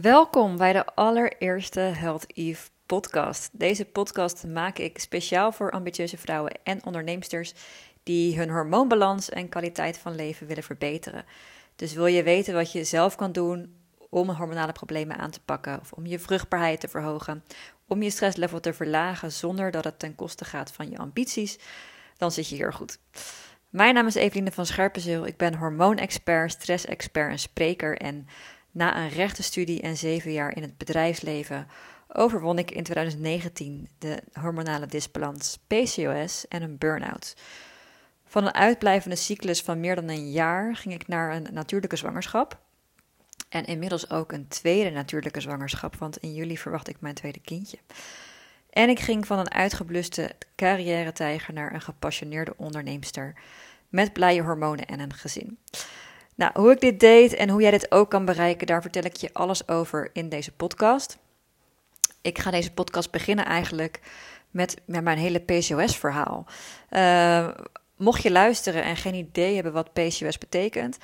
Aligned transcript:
Welkom 0.00 0.56
bij 0.56 0.72
de 0.72 0.84
allereerste 0.86 1.80
Health 1.80 2.24
Eve 2.36 2.70
podcast. 2.86 3.48
Deze 3.52 3.84
podcast 3.84 4.46
maak 4.46 4.78
ik 4.78 4.98
speciaal 4.98 5.52
voor 5.52 5.70
ambitieuze 5.70 6.16
vrouwen 6.16 6.52
en 6.62 6.84
onderneemsters 6.84 7.54
die 8.02 8.36
hun 8.38 8.50
hormoonbalans 8.50 9.28
en 9.28 9.48
kwaliteit 9.48 9.98
van 9.98 10.14
leven 10.14 10.46
willen 10.46 10.62
verbeteren. 10.62 11.24
Dus 11.76 11.92
wil 11.92 12.06
je 12.06 12.22
weten 12.22 12.54
wat 12.54 12.72
je 12.72 12.84
zelf 12.84 13.16
kan 13.16 13.32
doen 13.32 13.74
om 14.10 14.30
hormonale 14.30 14.72
problemen 14.72 15.18
aan 15.18 15.30
te 15.30 15.40
pakken 15.40 15.80
of 15.80 15.92
om 15.92 16.06
je 16.06 16.18
vruchtbaarheid 16.18 16.80
te 16.80 16.88
verhogen, 16.88 17.44
om 17.86 18.02
je 18.02 18.10
stresslevel 18.10 18.60
te 18.60 18.72
verlagen 18.72 19.32
zonder 19.32 19.70
dat 19.70 19.84
het 19.84 19.98
ten 19.98 20.14
koste 20.14 20.44
gaat 20.44 20.72
van 20.72 20.90
je 20.90 20.98
ambities, 20.98 21.58
dan 22.16 22.32
zit 22.32 22.48
je 22.48 22.54
hier 22.54 22.72
goed. 22.72 22.98
Mijn 23.68 23.94
naam 23.94 24.06
is 24.06 24.14
Eveline 24.14 24.52
van 24.52 24.66
Scherpenzeel. 24.66 25.26
Ik 25.26 25.36
ben 25.36 25.54
hormoonexpert, 25.54 26.52
stressexpert 26.52 27.30
en 27.30 27.38
spreker 27.38 27.96
en 27.96 28.26
na 28.70 28.96
een 28.96 29.08
rechtenstudie 29.08 29.80
en 29.80 29.96
zeven 29.96 30.32
jaar 30.32 30.56
in 30.56 30.62
het 30.62 30.78
bedrijfsleven 30.78 31.66
overwon 32.12 32.58
ik 32.58 32.70
in 32.70 32.82
2019 32.82 33.88
de 33.98 34.22
hormonale 34.32 34.86
disbalans, 34.86 35.58
PCOS 35.66 36.48
en 36.48 36.62
een 36.62 36.78
burn-out. 36.78 37.36
Van 38.24 38.46
een 38.46 38.54
uitblijvende 38.54 39.16
cyclus 39.16 39.62
van 39.62 39.80
meer 39.80 39.94
dan 39.94 40.08
een 40.08 40.30
jaar 40.30 40.76
ging 40.76 40.94
ik 40.94 41.08
naar 41.08 41.36
een 41.36 41.46
natuurlijke 41.52 41.96
zwangerschap. 41.96 42.58
En 43.48 43.64
inmiddels 43.64 44.10
ook 44.10 44.32
een 44.32 44.48
tweede 44.48 44.90
natuurlijke 44.90 45.40
zwangerschap, 45.40 45.96
want 45.96 46.16
in 46.16 46.34
juli 46.34 46.58
verwacht 46.58 46.88
ik 46.88 47.00
mijn 47.00 47.14
tweede 47.14 47.40
kindje. 47.40 47.78
En 48.70 48.88
ik 48.88 49.00
ging 49.00 49.26
van 49.26 49.38
een 49.38 49.50
uitgebluste 49.50 50.30
carrière-tijger 50.56 51.54
naar 51.54 51.74
een 51.74 51.80
gepassioneerde 51.80 52.54
onderneemster 52.56 53.34
met 53.88 54.12
blije 54.12 54.42
hormonen 54.42 54.86
en 54.86 55.00
een 55.00 55.14
gezin. 55.14 55.58
Nou, 56.38 56.50
hoe 56.54 56.72
ik 56.72 56.80
dit 56.80 57.00
deed 57.00 57.34
en 57.34 57.48
hoe 57.48 57.62
jij 57.62 57.70
dit 57.70 57.92
ook 57.92 58.10
kan 58.10 58.24
bereiken, 58.24 58.66
daar 58.66 58.82
vertel 58.82 59.04
ik 59.04 59.16
je 59.16 59.30
alles 59.32 59.68
over 59.68 60.10
in 60.12 60.28
deze 60.28 60.52
podcast. 60.52 61.18
Ik 62.22 62.38
ga 62.38 62.50
deze 62.50 62.72
podcast 62.72 63.10
beginnen 63.10 63.44
eigenlijk 63.44 64.00
met, 64.50 64.76
met 64.84 65.02
mijn 65.02 65.18
hele 65.18 65.38
PCOS-verhaal. 65.38 66.46
Uh, 66.90 67.48
mocht 67.96 68.22
je 68.22 68.30
luisteren 68.30 68.82
en 68.82 68.96
geen 68.96 69.14
idee 69.14 69.54
hebben 69.54 69.72
wat 69.72 69.92
PCOS 69.92 70.38
betekent, 70.38 70.98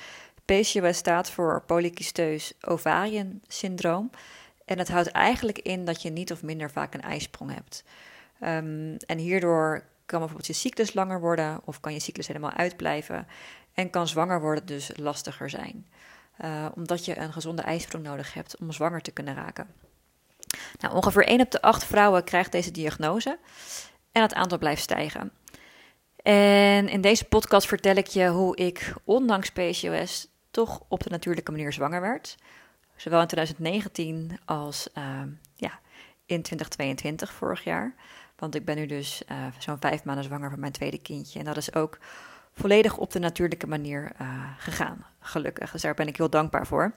PCOS 0.45 0.97
staat 0.97 1.29
voor 1.29 1.63
polycysteus 1.65 2.53
ovariën 2.61 3.41
syndroom. 3.47 4.09
En 4.65 4.77
het 4.77 4.89
houdt 4.89 5.07
eigenlijk 5.07 5.59
in 5.59 5.85
dat 5.85 6.01
je 6.01 6.09
niet 6.09 6.31
of 6.31 6.43
minder 6.43 6.71
vaak 6.71 6.93
een 6.93 7.01
ijsprong 7.01 7.53
hebt. 7.53 7.83
Um, 8.43 8.97
en 8.97 9.17
hierdoor 9.17 9.83
kan 10.05 10.19
bijvoorbeeld 10.19 10.47
je 10.47 10.53
cyclus 10.53 10.93
langer 10.93 11.19
worden 11.19 11.61
of 11.63 11.79
kan 11.79 11.93
je 11.93 11.99
cyclus 11.99 12.27
helemaal 12.27 12.51
uitblijven. 12.53 13.27
En 13.75 13.89
kan 13.89 14.07
zwanger 14.07 14.41
worden 14.41 14.65
dus 14.65 14.91
lastiger 14.95 15.49
zijn. 15.49 15.87
Uh, 16.43 16.65
omdat 16.75 17.05
je 17.05 17.19
een 17.19 17.33
gezonde 17.33 17.61
ijsprong 17.61 18.03
nodig 18.03 18.33
hebt 18.33 18.57
om 18.57 18.71
zwanger 18.71 19.01
te 19.01 19.11
kunnen 19.11 19.35
raken. 19.35 19.67
Nou, 20.79 20.95
ongeveer 20.95 21.25
1 21.25 21.41
op 21.41 21.51
de 21.51 21.61
8 21.61 21.85
vrouwen 21.85 22.23
krijgt 22.23 22.51
deze 22.51 22.71
diagnose 22.71 23.39
en 24.11 24.21
het 24.21 24.33
aantal 24.33 24.57
blijft 24.57 24.81
stijgen. 24.81 25.31
En 26.15 26.89
in 26.89 27.01
deze 27.01 27.25
podcast 27.25 27.67
vertel 27.67 27.95
ik 27.95 28.07
je 28.07 28.27
hoe 28.27 28.55
ik, 28.55 28.93
ondanks 29.03 29.51
PCOS, 29.51 30.27
toch 30.51 30.83
op 30.87 31.03
de 31.03 31.09
natuurlijke 31.09 31.51
manier 31.51 31.73
zwanger 31.73 32.01
werd. 32.01 32.35
Zowel 32.95 33.21
in 33.21 33.27
2019 33.27 34.39
als 34.45 34.87
uh, 34.97 35.03
ja, 35.55 35.79
in 36.25 36.41
2022, 36.41 37.33
vorig 37.33 37.63
jaar. 37.63 37.95
Want 38.35 38.55
ik 38.55 38.65
ben 38.65 38.75
nu 38.75 38.85
dus 38.85 39.21
uh, 39.31 39.37
zo'n 39.57 39.79
vijf 39.79 40.03
maanden 40.03 40.23
zwanger 40.23 40.49
van 40.49 40.59
mijn 40.59 40.71
tweede 40.71 41.01
kindje. 41.01 41.39
En 41.39 41.45
dat 41.45 41.57
is 41.57 41.73
ook 41.73 41.97
volledig 42.55 42.97
op 42.97 43.11
de 43.11 43.19
natuurlijke 43.19 43.67
manier 43.67 44.11
uh, 44.21 44.27
gegaan, 44.57 45.05
gelukkig. 45.19 45.71
Dus 45.71 45.81
daar 45.81 45.93
ben 45.93 46.07
ik 46.07 46.17
heel 46.17 46.29
dankbaar 46.29 46.67
voor. 46.67 46.93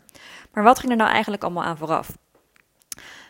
Maar 0.52 0.64
wat 0.64 0.78
ging 0.78 0.90
er 0.90 0.98
nou 0.98 1.10
eigenlijk 1.10 1.42
allemaal 1.42 1.64
aan 1.64 1.78
vooraf? 1.78 2.18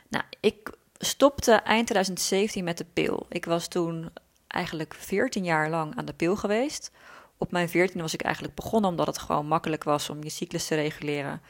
Nou, 0.09 0.25
ik 0.41 0.71
stopte 0.99 1.53
eind 1.53 1.87
2017 1.87 2.65
met 2.65 2.79
de 2.79 2.87
pil. 2.93 3.27
Ik 3.29 3.45
was 3.45 3.69
toen 3.69 4.11
eigenlijk 4.47 4.95
14 4.95 5.45
jaar 5.45 5.71
lang 5.71 5.97
aan 5.97 6.05
de 6.05 6.13
pil 6.13 6.37
geweest. 6.37 6.91
Op 7.39 7.53
mijn 7.53 7.69
14 7.69 8.01
was 8.01 8.15
ik 8.15 8.23
eigenlijk 8.23 8.55
begonnen 8.55 8.91
omdat 8.91 9.07
het 9.07 9.19
gewoon 9.19 9.47
makkelijk 9.47 9.85
was 9.85 10.11
om 10.11 10.23
je 10.23 10.31
cyclus 10.31 10.67
te 10.67 10.75
reguleren. 10.75 11.41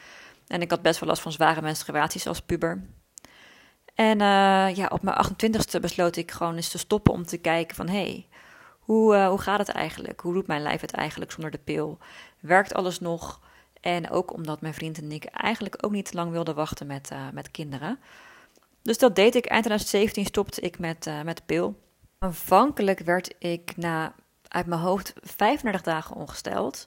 En 0.47 0.61
ik 0.61 0.71
had 0.71 0.83
best 0.83 1.01
wel 1.01 1.09
last 1.09 1.23
van 1.23 1.33
zware 1.33 1.63
menstruaties 1.63 2.27
als 2.27 2.41
puber. 2.41 2.87
En 3.95 4.21
uh, 4.21 4.77
ja, 4.77 4.87
op 4.89 5.03
mijn 5.03 5.27
28ste 5.27 5.81
besloot 5.81 6.17
ik 6.17 6.31
gewoon 6.31 6.57
eens 6.57 6.69
te 6.69 6.79
stoppen 6.79 7.13
om 7.13 7.27
te 7.27 7.39
kijken 7.39 7.77
van... 7.77 7.89
hé, 7.89 8.03
hey, 8.03 8.27
hoe, 8.89 9.15
uh, 9.15 9.29
hoe 9.29 9.39
gaat 9.39 9.59
het 9.59 9.69
eigenlijk? 9.69 10.21
Hoe 10.21 10.33
doet 10.33 10.47
mijn 10.47 10.63
lijf 10.63 10.81
het 10.81 10.93
eigenlijk 10.93 11.31
zonder 11.31 11.51
de 11.51 11.59
pil? 11.59 11.99
Werkt 12.41 12.75
alles 12.75 13.01
nog? 13.01 13.41
En 13.81 14.11
ook 14.11 14.33
omdat 14.33 14.61
mijn 14.61 14.75
vriend 14.75 14.99
en 14.99 15.13
ik 15.13 15.25
eigenlijk 15.25 15.77
ook 15.81 15.91
niet 15.91 16.11
te 16.11 16.17
lang 16.17 16.31
wilden 16.31 16.55
wachten 16.55 16.87
met, 16.87 17.11
uh, 17.13 17.19
met 17.33 17.51
kinderen. 17.51 17.99
Dus 18.83 18.99
dat 18.99 19.17
deed 19.17 19.35
ik. 19.35 19.47
Eind 19.47 19.65
2017 19.65 20.25
stopte 20.25 20.61
ik 20.61 20.79
met, 20.79 21.07
uh, 21.07 21.23
met 21.23 21.37
de 21.37 21.43
pil. 21.47 21.79
Aanvankelijk 22.19 22.99
werd 22.99 23.35
ik 23.39 23.77
na, 23.77 24.15
uit 24.49 24.67
mijn 24.67 24.81
hoofd 24.81 25.13
35 25.23 25.83
dagen 25.83 26.17
ongesteld. 26.17 26.87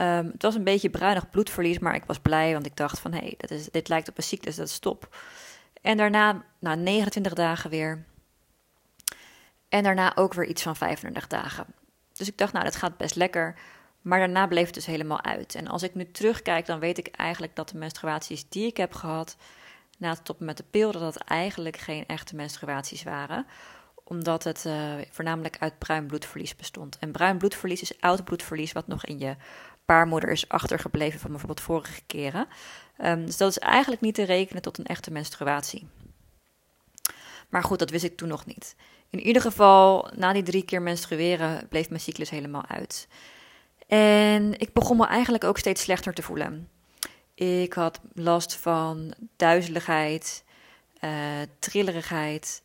Um, 0.00 0.30
het 0.32 0.42
was 0.42 0.54
een 0.54 0.64
beetje 0.64 0.90
bruinig 0.90 1.30
bloedverlies, 1.30 1.78
maar 1.78 1.94
ik 1.94 2.04
was 2.04 2.18
blij, 2.18 2.52
want 2.52 2.66
ik 2.66 2.76
dacht 2.76 2.98
van... 2.98 3.12
hé, 3.12 3.34
hey, 3.36 3.60
dit 3.70 3.88
lijkt 3.88 4.08
op 4.08 4.16
een 4.16 4.22
cyclus, 4.22 4.56
dat 4.56 4.66
is 4.66 4.74
stop. 4.74 5.16
En 5.82 5.96
daarna, 5.96 6.44
na 6.58 6.74
29 6.74 7.32
dagen 7.32 7.70
weer. 7.70 8.04
En 9.70 9.82
daarna 9.82 10.16
ook 10.16 10.34
weer 10.34 10.46
iets 10.46 10.62
van 10.62 10.76
35 10.76 11.26
dagen. 11.26 11.66
Dus 12.12 12.28
ik 12.28 12.38
dacht, 12.38 12.52
nou, 12.52 12.64
dat 12.64 12.76
gaat 12.76 12.96
best 12.96 13.14
lekker. 13.14 13.54
Maar 14.00 14.18
daarna 14.18 14.46
bleef 14.46 14.66
het 14.66 14.74
dus 14.74 14.86
helemaal 14.86 15.22
uit. 15.22 15.54
En 15.54 15.66
als 15.68 15.82
ik 15.82 15.94
nu 15.94 16.10
terugkijk, 16.10 16.66
dan 16.66 16.78
weet 16.78 16.98
ik 16.98 17.06
eigenlijk 17.06 17.56
dat 17.56 17.68
de 17.68 17.78
menstruaties 17.78 18.48
die 18.48 18.66
ik 18.66 18.76
heb 18.76 18.94
gehad 18.94 19.36
na 19.98 20.08
het 20.08 20.18
stoppen 20.18 20.46
met 20.46 20.56
de 20.56 20.64
pil, 20.70 20.92
dat 20.92 21.00
dat 21.00 21.16
eigenlijk 21.16 21.76
geen 21.76 22.06
echte 22.06 22.36
menstruaties 22.36 23.02
waren 23.02 23.46
omdat 24.10 24.44
het 24.44 24.64
uh, 24.66 24.94
voornamelijk 25.10 25.56
uit 25.58 25.78
bruin 25.78 26.06
bloedverlies 26.06 26.56
bestond. 26.56 26.98
En 26.98 27.12
bruin 27.12 27.38
bloedverlies 27.38 27.82
is 27.82 28.00
oud 28.00 28.24
bloedverlies 28.24 28.72
wat 28.72 28.86
nog 28.86 29.04
in 29.04 29.18
je 29.18 29.36
baarmoeder 29.84 30.30
is 30.30 30.48
achtergebleven 30.48 31.20
van 31.20 31.30
bijvoorbeeld 31.30 31.60
vorige 31.60 32.00
keren. 32.06 32.46
Um, 33.04 33.26
dus 33.26 33.36
dat 33.36 33.50
is 33.50 33.58
eigenlijk 33.58 34.02
niet 34.02 34.14
te 34.14 34.22
rekenen 34.22 34.62
tot 34.62 34.78
een 34.78 34.86
echte 34.86 35.10
menstruatie. 35.10 35.88
Maar 37.48 37.62
goed, 37.62 37.78
dat 37.78 37.90
wist 37.90 38.04
ik 38.04 38.16
toen 38.16 38.28
nog 38.28 38.46
niet. 38.46 38.76
In 39.10 39.20
ieder 39.20 39.42
geval, 39.42 40.10
na 40.16 40.32
die 40.32 40.42
drie 40.42 40.64
keer 40.64 40.82
menstrueren 40.82 41.68
bleef 41.68 41.88
mijn 41.88 42.00
cyclus 42.00 42.30
helemaal 42.30 42.64
uit. 42.68 43.08
En 43.86 44.58
ik 44.58 44.72
begon 44.72 44.96
me 44.96 45.06
eigenlijk 45.06 45.44
ook 45.44 45.58
steeds 45.58 45.82
slechter 45.82 46.14
te 46.14 46.22
voelen. 46.22 46.68
Ik 47.34 47.72
had 47.72 48.00
last 48.14 48.54
van 48.56 49.14
duizeligheid, 49.36 50.44
uh, 51.00 51.10
trillerigheid, 51.58 52.62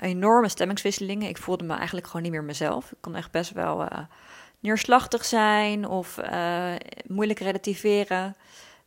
enorme 0.00 0.48
stemmingswisselingen. 0.48 1.28
Ik 1.28 1.38
voelde 1.38 1.64
me 1.64 1.74
eigenlijk 1.74 2.06
gewoon 2.06 2.22
niet 2.22 2.30
meer 2.30 2.44
mezelf. 2.44 2.90
Ik 2.90 2.98
kon 3.00 3.16
echt 3.16 3.30
best 3.30 3.52
wel 3.52 3.82
uh, 3.82 3.98
neerslachtig 4.60 5.24
zijn 5.24 5.88
of 5.88 6.20
moeilijk 7.06 7.38
relativeren. 7.38 8.36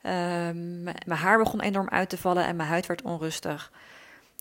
Um, 0.04 0.84
mijn 0.84 1.20
haar 1.20 1.38
begon 1.38 1.62
enorm 1.62 1.90
uit 1.90 2.10
te 2.10 2.18
vallen 2.18 2.46
en 2.46 2.56
mijn 2.56 2.70
huid 2.70 2.86
werd 2.86 3.02
onrustig. 3.02 3.72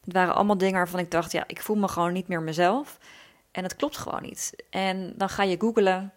Het 0.04 0.12
waren 0.12 0.34
allemaal 0.34 0.59
dingen 0.59 0.75
waarvan 0.75 1.00
ik 1.00 1.10
dacht, 1.10 1.32
ja, 1.32 1.44
ik 1.47 1.62
voel 1.62 1.76
me 1.76 1.88
gewoon 1.88 2.12
niet 2.12 2.28
meer 2.28 2.42
mezelf. 2.42 2.98
En 3.50 3.62
het 3.62 3.76
klopt 3.76 3.97
gewoon 3.97 4.22
niet. 4.22 4.65
En 4.70 5.15
dan 5.16 5.28
ga 5.28 5.42
je 5.42 5.60
googlen. 5.60 6.12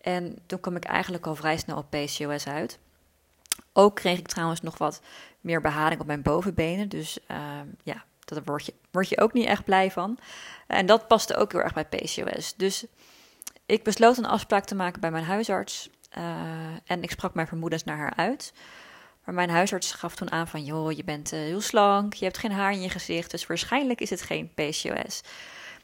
En 0.00 0.38
toen 0.46 0.60
kwam 0.60 0.76
ik 0.76 0.84
eigenlijk 0.84 1.26
al 1.26 1.34
vrij 1.34 1.56
snel 1.56 1.76
op 1.76 1.90
PCOS 1.90 2.46
uit. 2.46 2.78
Ook 3.72 3.94
kreeg 3.94 4.18
ik 4.18 4.28
trouwens 4.28 4.60
nog 4.60 4.78
wat 4.78 5.00
meer 5.40 5.60
beharing 5.60 6.00
op 6.00 6.06
mijn 6.06 6.22
bovenbenen. 6.22 6.88
Dus 6.88 7.18
uh, 7.30 7.36
ja, 7.82 8.04
daar 8.24 8.42
word 8.44 8.66
je, 8.66 8.74
word 8.90 9.08
je 9.08 9.20
ook 9.20 9.32
niet 9.32 9.46
echt 9.46 9.64
blij 9.64 9.90
van. 9.90 10.18
En 10.66 10.86
dat 10.86 11.08
paste 11.08 11.36
ook 11.36 11.52
heel 11.52 11.60
erg 11.60 11.74
bij 11.74 11.84
PCOS. 11.84 12.54
Dus 12.56 12.86
ik 13.66 13.82
besloot 13.82 14.16
een 14.16 14.26
afspraak 14.26 14.64
te 14.64 14.74
maken 14.74 15.00
bij 15.00 15.10
mijn 15.10 15.24
huisarts. 15.24 15.90
Uh, 16.18 16.24
en 16.84 17.02
ik 17.02 17.10
sprak 17.10 17.34
mijn 17.34 17.46
vermoedens 17.46 17.84
naar 17.84 17.98
haar 17.98 18.14
uit. 18.16 18.52
Maar 19.28 19.36
mijn 19.36 19.50
huisarts 19.50 19.92
gaf 19.92 20.14
toen 20.14 20.30
aan 20.30 20.48
van, 20.48 20.64
joh, 20.64 20.92
je 20.92 21.04
bent 21.04 21.32
uh, 21.32 21.38
heel 21.38 21.60
slank, 21.60 22.14
je 22.14 22.24
hebt 22.24 22.38
geen 22.38 22.52
haar 22.52 22.72
in 22.72 22.80
je 22.80 22.88
gezicht, 22.88 23.30
dus 23.30 23.46
waarschijnlijk 23.46 24.00
is 24.00 24.10
het 24.10 24.22
geen 24.22 24.50
PCOS. 24.54 25.20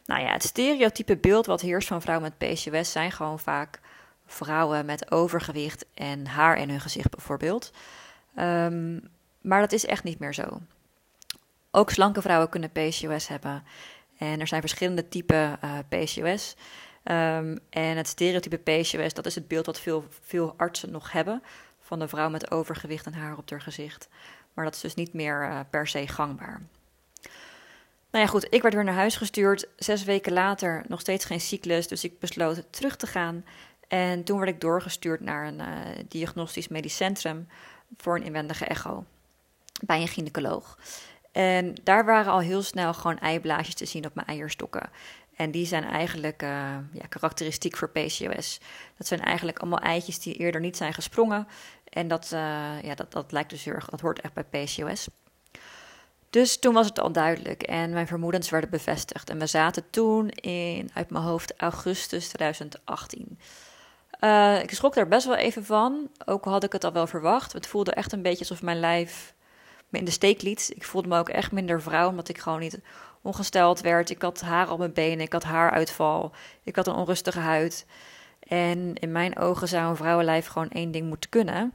Nou 0.05 0.23
ja, 0.23 0.33
het 0.33 0.43
stereotype 0.43 1.17
beeld 1.17 1.47
wat 1.47 1.61
heerst 1.61 1.89
van 1.89 2.03
vrouwen 2.03 2.33
met 2.39 2.55
PCOS 2.55 2.93
zijn 2.93 3.13
gewoon 3.13 3.39
vaak 3.39 3.81
vrouwen 4.27 4.87
met 4.87 5.11
overgewicht 5.11 5.85
en 5.95 6.27
haar 6.27 6.57
in 6.57 6.71
hun 6.71 6.81
gezicht 6.81 7.11
bijvoorbeeld. 7.11 7.73
Um, 8.39 9.09
maar 9.41 9.61
dat 9.61 9.73
is 9.73 9.87
echt 9.87 10.05
niet 10.05 10.19
meer 10.19 10.35
zo. 10.35 10.61
Ook 11.71 11.91
slanke 11.91 12.23
vrouwen 12.23 12.49
kunnen 12.49 12.71
PCOS 12.73 13.29
hebben. 13.29 13.65
En 14.19 14.41
er 14.41 14.47
zijn 14.47 14.61
verschillende 14.61 15.09
typen 15.09 15.59
uh, 15.65 15.79
PCOS. 15.89 16.57
Um, 17.05 17.59
en 17.71 17.97
het 17.97 18.09
stereotype 18.09 18.57
PCOS, 18.57 19.15
dat 19.15 19.27
is 19.27 19.35
het 19.35 19.49
beeld 19.49 19.67
wat 19.67 19.81
veel, 19.81 20.05
veel 20.21 20.55
artsen 20.57 20.91
nog 20.91 21.13
hebben 21.13 21.43
van 21.85 21.99
de 21.99 22.09
vrouw 22.09 22.29
met 22.29 22.51
overgewicht 22.51 23.07
en 23.07 23.15
haar 23.15 23.37
op 23.37 23.51
haar 23.51 23.61
gezicht. 23.61 24.09
Maar 24.53 24.65
dat 24.65 24.75
is 24.75 24.81
dus 24.81 24.95
niet 24.95 25.13
meer 25.13 25.49
uh, 25.49 25.61
per 25.71 25.87
se 25.87 26.09
gangbaar. 26.09 26.63
Nou 28.11 28.25
ja, 28.25 28.27
goed, 28.27 28.47
ik 28.51 28.63
werd 28.63 28.75
weer 28.75 28.85
naar 28.85 28.95
huis 28.95 29.17
gestuurd. 29.17 29.69
Zes 29.77 30.05
weken 30.05 30.33
later 30.33 30.85
nog 30.89 31.01
steeds 31.01 31.25
geen 31.25 31.41
cyclus, 31.41 31.89
dus 31.89 32.05
ik 32.05 32.19
besloot 32.19 32.65
terug 32.71 32.97
te 32.97 33.07
gaan. 33.07 33.45
En 33.89 34.25
toen 34.25 34.39
werd 34.39 34.51
ik 34.51 34.61
doorgestuurd 34.61 35.21
naar 35.21 35.47
een 35.47 35.59
uh, 35.59 35.69
diagnostisch 36.09 36.69
medisch 36.69 36.97
centrum 36.97 37.49
voor 37.97 38.17
een 38.17 38.23
inwendige 38.23 38.65
echo. 38.65 39.05
bij 39.87 40.01
een 40.01 40.09
gynaecoloog. 40.09 40.79
En 41.33 41.75
daar 41.83 42.05
waren 42.05 42.33
al 42.33 42.41
heel 42.41 42.63
snel 42.63 42.95
gewoon 42.95 43.19
eiblaasjes 43.19 43.75
te 43.75 43.85
zien 43.85 44.07
op 44.07 44.15
mijn 44.15 44.27
eierstokken. 44.27 44.91
En 45.37 45.51
die 45.51 45.67
zijn 45.67 45.85
eigenlijk 45.85 46.43
uh, 46.43 46.49
ja, 46.93 47.07
karakteristiek 47.09 47.77
voor 47.77 47.91
PCOS. 47.91 48.61
Dat 48.97 49.07
zijn 49.07 49.21
eigenlijk 49.21 49.59
allemaal 49.59 49.79
eitjes 49.79 50.19
die 50.19 50.35
eerder 50.35 50.61
niet 50.61 50.77
zijn 50.77 50.95
gesprongen. 50.95 51.47
En 51.89 52.09
dat, 52.09 52.31
uh, 52.35 52.41
ja, 52.83 52.95
dat, 52.95 53.13
dat 53.13 53.33
lijkt 53.33 53.51
dus 53.51 53.65
heel 53.65 53.75
erg, 53.75 53.87
dat 53.87 54.01
hoort 54.01 54.21
echt 54.21 54.35
bij 54.35 54.45
PCOS. 54.45 55.09
Dus 56.31 56.59
toen 56.59 56.75
was 56.75 56.87
het 56.87 57.01
al 57.01 57.13
duidelijk 57.13 57.63
en 57.63 57.91
mijn 57.91 58.07
vermoedens 58.07 58.51
werden 58.51 58.71
bevestigd. 58.71 59.31
En 59.31 59.39
we 59.39 59.47
zaten 59.47 59.91
toen 59.91 60.29
in, 60.29 60.91
uit 60.95 61.11
mijn 61.11 61.25
hoofd, 61.25 61.55
augustus 61.57 62.29
2018. 62.29 63.39
Uh, 64.21 64.63
ik 64.63 64.71
schrok 64.71 64.95
daar 64.95 65.09
best 65.09 65.27
wel 65.27 65.37
even 65.37 65.65
van, 65.65 66.11
ook 66.25 66.45
had 66.45 66.65
ik 66.65 66.73
het 66.73 66.85
al 66.85 66.93
wel 66.93 67.07
verwacht. 67.07 67.53
Het 67.53 67.67
voelde 67.67 67.93
echt 67.93 68.13
een 68.13 68.23
beetje 68.23 68.39
alsof 68.39 68.63
mijn 68.63 68.81
lijf 68.81 69.35
me 69.89 69.99
in 69.99 70.05
de 70.05 70.11
steek 70.11 70.43
liet. 70.43 70.73
Ik 70.75 70.85
voelde 70.85 71.09
me 71.09 71.19
ook 71.19 71.29
echt 71.29 71.53
minder 71.53 71.83
vrouw, 71.83 72.09
omdat 72.09 72.29
ik 72.29 72.39
gewoon 72.39 72.61
niet 72.61 72.79
ongesteld 73.25 73.81
werd. 73.81 74.11
Ik 74.11 74.23
had 74.23 74.41
haar 74.41 74.71
op 74.71 74.79
mijn 74.79 74.93
benen, 74.93 75.25
ik 75.25 75.33
had 75.33 75.45
haaruitval, 75.45 76.33
ik 76.63 76.77
had 76.77 76.87
een 76.87 76.95
onrustige 76.95 77.39
huid. 77.39 77.87
En 78.49 78.95
in 78.95 79.13
mijn 79.13 79.39
ogen 79.39 79.69
zou 79.69 79.89
een 79.89 79.97
vrouwenlijf 79.97 80.47
gewoon 80.47 80.71
één 80.71 80.91
ding 80.91 81.09
moeten 81.09 81.31
kunnen. 81.31 81.75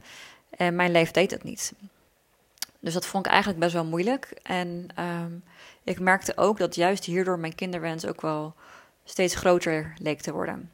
En 0.50 0.74
mijn 0.74 0.92
lijf 0.92 1.10
deed 1.10 1.30
het 1.30 1.42
niet. 1.42 1.72
Dus 2.80 2.94
dat 2.94 3.06
vond 3.06 3.26
ik 3.26 3.30
eigenlijk 3.30 3.62
best 3.62 3.74
wel 3.74 3.84
moeilijk. 3.84 4.38
En 4.42 4.86
um, 4.98 5.44
ik 5.84 6.00
merkte 6.00 6.36
ook 6.36 6.58
dat 6.58 6.74
juist 6.74 7.04
hierdoor 7.04 7.38
mijn 7.38 7.54
kinderwens 7.54 8.06
ook 8.06 8.20
wel 8.20 8.54
steeds 9.04 9.34
groter 9.34 9.94
leek 9.98 10.20
te 10.20 10.32
worden. 10.32 10.70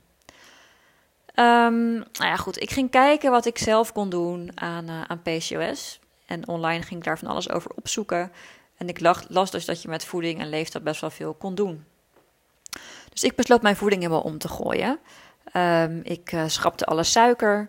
Um, 1.34 1.94
nou 1.94 2.04
ja, 2.18 2.36
goed. 2.36 2.62
Ik 2.62 2.70
ging 2.70 2.90
kijken 2.90 3.30
wat 3.30 3.46
ik 3.46 3.58
zelf 3.58 3.92
kon 3.92 4.08
doen 4.08 4.50
aan, 4.54 4.90
uh, 4.90 5.02
aan 5.06 5.22
PCOS. 5.22 6.00
En 6.26 6.48
online 6.48 6.82
ging 6.82 7.00
ik 7.00 7.04
daar 7.04 7.18
van 7.18 7.28
alles 7.28 7.50
over 7.50 7.70
opzoeken. 7.74 8.32
En 8.76 8.88
ik 8.88 9.00
las 9.28 9.50
dus 9.50 9.64
dat 9.64 9.82
je 9.82 9.88
met 9.88 10.04
voeding 10.04 10.40
en 10.40 10.48
leeftijd 10.48 10.84
best 10.84 11.00
wel 11.00 11.10
veel 11.10 11.34
kon 11.34 11.54
doen. 11.54 11.84
Dus 13.10 13.24
ik 13.24 13.36
besloot 13.36 13.62
mijn 13.62 13.76
voeding 13.76 14.02
helemaal 14.02 14.22
om 14.22 14.38
te 14.38 14.48
gooien. 14.48 14.98
Um, 15.54 16.00
ik 16.02 16.32
uh, 16.32 16.44
schrapte 16.46 16.84
alle 16.84 17.02
suiker. 17.02 17.68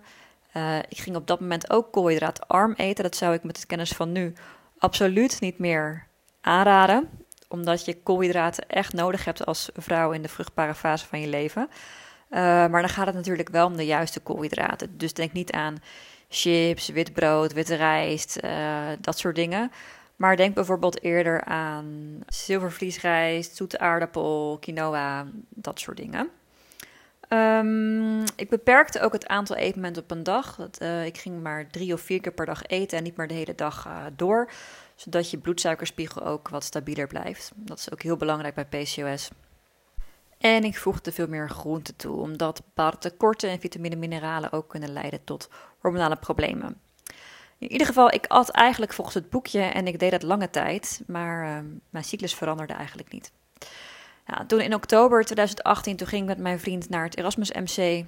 Uh, 0.54 0.77
ik 0.77 0.98
ging 0.98 1.15
op 1.15 1.27
dat 1.27 1.39
moment 1.39 1.69
ook 1.69 1.92
koolhydraatarm 1.92 2.74
eten. 2.74 3.04
Dat 3.04 3.15
zou 3.15 3.33
ik 3.33 3.44
met 3.44 3.62
de 3.62 3.68
kennis 3.68 3.92
van 3.92 4.12
nu 4.12 4.33
absoluut 4.77 5.39
niet 5.39 5.59
meer 5.59 6.07
aanraden. 6.42 7.09
Omdat 7.48 7.86
je 7.86 8.01
koolhydraten 8.01 8.69
echt 8.69 8.94
nodig 8.94 9.25
hebt 9.25 9.45
als 9.45 9.69
vrouw 9.75 10.12
in 10.12 10.21
de 10.21 10.27
vruchtbare 10.27 10.75
fase 10.75 11.06
van 11.06 11.21
je 11.21 11.27
leven. 11.27 11.69
Uh, 12.30 12.38
maar 12.39 12.81
dan 12.81 12.89
gaat 12.89 13.06
het 13.06 13.15
natuurlijk 13.15 13.50
wel 13.50 13.65
om 13.65 13.77
de 13.77 13.86
juiste 13.86 14.19
koolhydraten. 14.19 14.98
Dus 14.98 15.13
denk 15.13 15.33
niet 15.33 15.51
aan 15.51 15.77
chips, 16.30 16.89
wit 16.89 17.13
brood, 17.13 17.54
witte 17.54 17.75
rijst, 17.75 18.39
dat 19.00 19.18
soort 19.18 19.36
dingen. 19.36 19.71
Maar 20.18 20.36
denk 20.36 20.56
bijvoorbeeld 20.56 21.04
eerder 21.04 21.44
aan 21.44 22.19
zilvervliesrijst, 22.28 23.56
zoete 23.56 23.80
aardappel, 23.80 24.58
quinoa, 24.60 25.28
dat 25.50 25.80
soort 25.80 25.98
dingen. 25.98 26.30
Um, 27.30 28.24
ik 28.36 28.50
beperkte 28.50 29.02
ook 29.02 29.14
het 29.14 29.28
aantal 29.28 29.56
eetmomenten 29.56 30.04
op 30.04 30.12
een 30.12 30.24
dag. 30.24 30.56
Dat, 30.56 30.81
uh, 30.81 31.06
ik 31.06 31.18
ging 31.18 31.42
maar 31.42 31.68
drie 31.68 31.94
of 31.94 32.02
vier 32.02 32.22
keer 32.22 32.31
per 32.31 32.46
dag 32.46 32.64
eten 32.64 32.98
en 32.98 33.04
niet 33.04 33.18
meer 33.18 33.28
de 33.28 33.34
hele 33.34 33.56
dag 33.56 33.86
uh, 33.88 34.06
door. 34.16 34.52
Zodat 34.96 35.31
je 35.31 35.38
bloedsuikerspiegel 35.38 36.25
ook 36.25 36.50
wat 36.50 36.64
stabieler 36.64 37.08
blijft. 37.08 37.52
Dat 37.56 37.78
is 37.78 37.92
ook 37.92 38.02
heel 38.02 38.18
belangrijk 38.18 38.56
bij 38.56 38.66
PCOS. 38.66 39.30
En 40.38 40.64
ik 40.64 40.78
voegde 40.78 41.12
veel 41.12 41.28
meer 41.28 41.50
groenten 41.50 41.96
toe, 41.96 42.22
omdat 42.22 42.62
bepaalde 42.66 42.98
tekorten 42.98 43.50
in 43.50 43.60
vitamine 43.60 43.94
en 43.94 44.00
mineralen 44.00 44.52
ook 44.52 44.69
kunnen 44.69 44.94
leiden 44.94 45.24
tot 45.24 45.50
hormonale 45.80 46.16
problemen. 46.16 46.81
In 47.59 47.71
ieder 47.71 47.88
geval, 47.88 48.13
ik 48.13 48.25
at 48.25 48.50
eigenlijk 48.50 48.94
volgens 48.94 49.15
het 49.15 49.30
boekje 49.30 49.62
en 49.62 49.88
ik 49.88 50.00
deed 50.00 50.12
dat 50.12 50.24
lange 50.24 50.50
tijd, 50.50 51.01
maar 51.07 51.45
uh, 51.45 51.69
mijn 51.89 52.04
cyclus 52.04 52.36
veranderde 52.36 52.74
eigenlijk 52.74 53.12
niet. 53.12 53.31
Nou, 54.25 54.45
toen 54.45 54.62
in 54.62 54.74
oktober 54.74 55.24
2018, 55.24 55.95
toen 55.95 56.07
ging 56.07 56.21
ik 56.21 56.27
met 56.27 56.38
mijn 56.38 56.59
vriend 56.59 56.89
naar 56.89 57.04
het 57.04 57.18
Erasmus 57.18 57.51
MC 57.51 58.06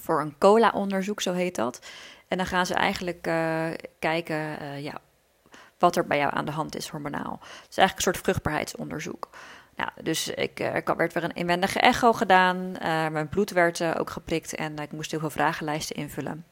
voor 0.00 0.20
een 0.20 0.38
cola-onderzoek, 0.38 1.20
zo 1.20 1.32
heet 1.32 1.54
dat. 1.54 1.86
En 2.28 2.36
dan 2.36 2.46
gaan 2.46 2.66
ze 2.66 2.74
eigenlijk 2.74 3.26
uh, 3.26 3.66
kijken 3.98 4.62
uh, 4.62 4.82
ja, 4.82 4.94
wat 5.78 5.96
er 5.96 6.06
bij 6.06 6.18
jou 6.18 6.34
aan 6.34 6.44
de 6.44 6.50
hand 6.50 6.76
is 6.76 6.88
hormonaal. 6.88 7.38
Het 7.40 7.70
is 7.70 7.76
eigenlijk 7.76 7.96
een 7.96 8.02
soort 8.02 8.18
vruchtbaarheidsonderzoek. 8.24 9.28
Nou, 9.76 9.90
dus 10.02 10.28
ik, 10.28 10.60
uh, 10.60 10.74
ik 10.74 10.88
werd 10.88 11.12
weer 11.12 11.24
een 11.24 11.34
inwendige 11.34 11.80
echo 11.80 12.12
gedaan. 12.12 12.72
mijn 13.12 13.28
bloed 13.28 13.50
werd 13.50 13.98
ook 13.98 14.10
geprikt 14.10 14.54
en 14.54 14.76
ik 14.76 14.92
moest 14.92 15.10
heel 15.10 15.20
veel 15.20 15.30
vragenlijsten 15.30 15.96
invullen. 15.96 16.44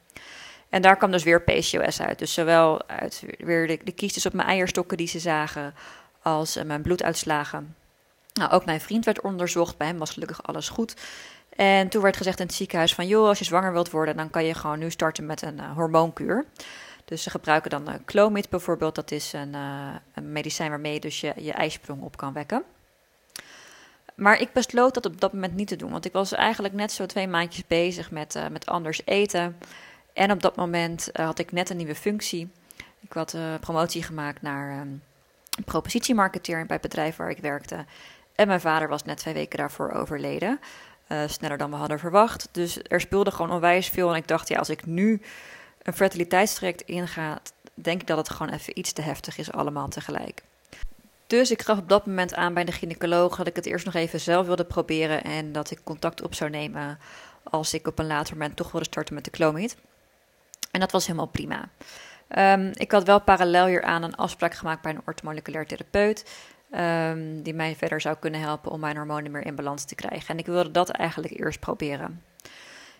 En 0.68 0.82
daar 0.82 0.96
kwam 0.96 1.10
dus 1.10 1.22
weer 1.22 1.42
PCOS 1.42 2.00
uit. 2.00 2.18
Dus 2.18 2.34
zowel 2.34 2.88
uit 2.88 3.22
weer 3.38 3.66
de, 3.66 3.78
de 3.84 4.22
op 4.24 4.32
mijn 4.32 4.48
eierstokken 4.48 4.96
die 4.96 5.06
ze 5.06 5.18
zagen, 5.18 5.74
als 6.22 6.62
mijn 6.64 6.82
bloeduitslagen. 6.82 7.76
Nou, 8.32 8.50
ook 8.50 8.64
mijn 8.64 8.80
vriend 8.80 9.04
werd 9.04 9.20
onderzocht. 9.20 9.76
Bij 9.76 9.86
hem 9.86 9.98
was 9.98 10.10
gelukkig 10.10 10.42
alles 10.42 10.68
goed. 10.68 10.94
En 11.56 11.88
toen 11.88 12.02
werd 12.02 12.16
gezegd 12.16 12.40
in 12.40 12.46
het 12.46 12.54
ziekenhuis 12.54 12.94
van... 12.94 13.06
joh, 13.06 13.28
als 13.28 13.38
je 13.38 13.44
zwanger 13.44 13.72
wilt 13.72 13.90
worden... 13.90 14.16
dan 14.16 14.30
kan 14.30 14.44
je 14.44 14.54
gewoon 14.54 14.78
nu 14.78 14.90
starten 14.90 15.26
met 15.26 15.42
een 15.42 15.56
uh, 15.56 15.72
hormoonkuur. 15.72 16.44
Dus 17.04 17.22
ze 17.22 17.30
gebruiken 17.30 17.70
dan 17.70 17.88
uh, 17.88 17.94
Clomid 18.04 18.48
bijvoorbeeld. 18.48 18.94
Dat 18.94 19.10
is 19.10 19.32
een, 19.32 19.54
een, 20.14 20.32
medicijn 20.32 20.70
waarmee 20.70 20.92
je 20.92 21.00
dus 21.00 21.20
je, 21.20 21.32
je 21.36 21.52
ijsprong 21.52 22.02
op 22.02 22.16
kan 22.16 22.32
wekken. 22.32 22.62
Maar 24.14 24.40
ik 24.40 24.52
besloot 24.52 24.94
dat 24.94 25.06
op 25.06 25.20
dat 25.20 25.32
moment 25.32 25.54
niet 25.54 25.68
te 25.68 25.76
doen. 25.76 25.90
Want 25.90 26.04
ik 26.04 26.12
was 26.12 26.32
eigenlijk 26.32 26.74
net 26.74 26.92
zo 26.92 27.06
twee 27.06 27.28
maandjes 27.28 27.66
bezig 27.66 28.10
met, 28.10 28.38
met 28.50 28.66
anders 28.66 29.00
eten. 29.04 29.56
En 30.16 30.30
op 30.30 30.42
dat 30.42 30.56
moment 30.56 31.10
had 31.12 31.38
ik 31.38 31.52
net 31.52 31.70
een 31.70 31.76
nieuwe 31.76 31.94
functie. 31.94 32.50
Ik 33.00 33.12
had 33.12 33.36
promotie 33.60 34.02
gemaakt 34.02 34.42
naar 34.42 34.80
um, 34.80 35.02
propositiemarketeer 35.64 36.66
bij 36.66 36.76
het 36.76 36.80
bedrijf 36.80 37.16
waar 37.16 37.30
ik 37.30 37.38
werkte. 37.38 37.84
En 38.34 38.46
mijn 38.46 38.60
vader 38.60 38.88
was 38.88 39.02
net 39.02 39.16
twee 39.16 39.34
weken 39.34 39.58
daarvoor 39.58 39.90
overleden. 39.90 40.60
Uh, 41.08 41.22
sneller 41.26 41.58
dan 41.58 41.70
we 41.70 41.76
hadden 41.76 41.98
verwacht. 41.98 42.48
Dus 42.52 42.78
er 42.88 43.00
speelde 43.00 43.30
gewoon 43.30 43.50
onwijs 43.50 43.88
veel. 43.88 44.10
En 44.10 44.16
ik 44.16 44.28
dacht, 44.28 44.48
ja, 44.48 44.58
als 44.58 44.70
ik 44.70 44.86
nu 44.86 45.22
een 45.82 45.92
fertiliteitstraject 45.92 46.80
inga, 46.80 47.38
denk 47.74 48.00
ik 48.00 48.06
dat 48.06 48.16
het 48.16 48.30
gewoon 48.30 48.52
even 48.52 48.78
iets 48.78 48.92
te 48.92 49.02
heftig 49.02 49.38
is, 49.38 49.52
allemaal 49.52 49.88
tegelijk. 49.88 50.42
Dus 51.26 51.50
ik 51.50 51.62
gaf 51.62 51.78
op 51.78 51.88
dat 51.88 52.06
moment 52.06 52.34
aan 52.34 52.54
bij 52.54 52.64
de 52.64 52.72
gynaecoloog 52.72 53.36
dat 53.36 53.46
ik 53.46 53.56
het 53.56 53.66
eerst 53.66 53.84
nog 53.84 53.94
even 53.94 54.20
zelf 54.20 54.46
wilde 54.46 54.64
proberen 54.64 55.24
en 55.24 55.52
dat 55.52 55.70
ik 55.70 55.78
contact 55.84 56.22
op 56.22 56.34
zou 56.34 56.50
nemen 56.50 56.98
als 57.42 57.74
ik 57.74 57.86
op 57.86 57.98
een 57.98 58.06
later 58.06 58.32
moment 58.32 58.56
toch 58.56 58.70
wilde 58.70 58.86
starten 58.86 59.14
met 59.14 59.24
de 59.24 59.30
Clomid. 59.30 59.76
En 60.76 60.82
dat 60.82 60.92
was 60.92 61.06
helemaal 61.06 61.26
prima. 61.26 61.68
Um, 62.54 62.70
ik 62.74 62.92
had 62.92 63.04
wel 63.04 63.20
parallel 63.20 63.66
hieraan 63.66 64.02
een 64.02 64.16
afspraak 64.16 64.54
gemaakt 64.54 64.82
bij 64.82 64.92
een 64.92 65.02
orthomoleculair 65.06 65.66
therapeut. 65.66 66.30
Um, 66.70 67.42
die 67.42 67.54
mij 67.54 67.76
verder 67.76 68.00
zou 68.00 68.16
kunnen 68.16 68.40
helpen 68.40 68.70
om 68.70 68.80
mijn 68.80 68.96
hormonen 68.96 69.30
meer 69.30 69.46
in 69.46 69.54
balans 69.54 69.84
te 69.84 69.94
krijgen. 69.94 70.28
En 70.28 70.38
ik 70.38 70.46
wilde 70.46 70.70
dat 70.70 70.88
eigenlijk 70.88 71.38
eerst 71.38 71.60
proberen. 71.60 72.22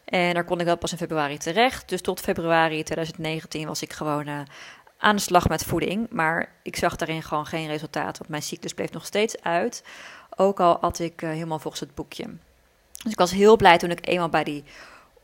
En 0.04 0.35
daar 0.35 0.45
kon 0.45 0.61
ik 0.61 0.66
wel 0.66 0.76
pas 0.76 0.92
in 0.92 0.99
februari 0.99 1.38
terecht. 1.38 1.88
Dus 1.88 2.00
tot 2.00 2.21
februari 2.21 2.83
2019 2.83 3.66
was 3.66 3.83
ik 3.83 3.92
gewoon 3.92 4.28
uh, 4.28 4.40
aan 4.99 5.16
de 5.16 5.23
slag 5.23 5.49
met 5.49 5.64
voeding. 5.64 6.11
Maar 6.11 6.52
ik 6.62 6.76
zag 6.76 6.97
daarin 6.97 7.23
gewoon 7.23 7.47
geen 7.47 7.66
resultaat, 7.66 8.18
want 8.18 8.30
mijn 8.30 8.42
cyclus 8.42 8.75
bleef 8.75 8.92
nog 8.92 9.06
steeds 9.06 9.42
uit. 9.42 9.85
Ook 10.37 10.61
al 10.61 10.78
had 10.80 10.99
ik 10.99 11.23
uh, 11.23 11.30
helemaal 11.30 11.59
volgens 11.59 11.83
het 11.83 11.95
boekje. 11.95 12.25
Dus 13.02 13.12
ik 13.12 13.18
was 13.18 13.30
heel 13.30 13.56
blij 13.56 13.78
toen 13.78 13.90
ik 13.90 14.06
eenmaal 14.06 14.28
bij 14.28 14.45
die 14.45 14.64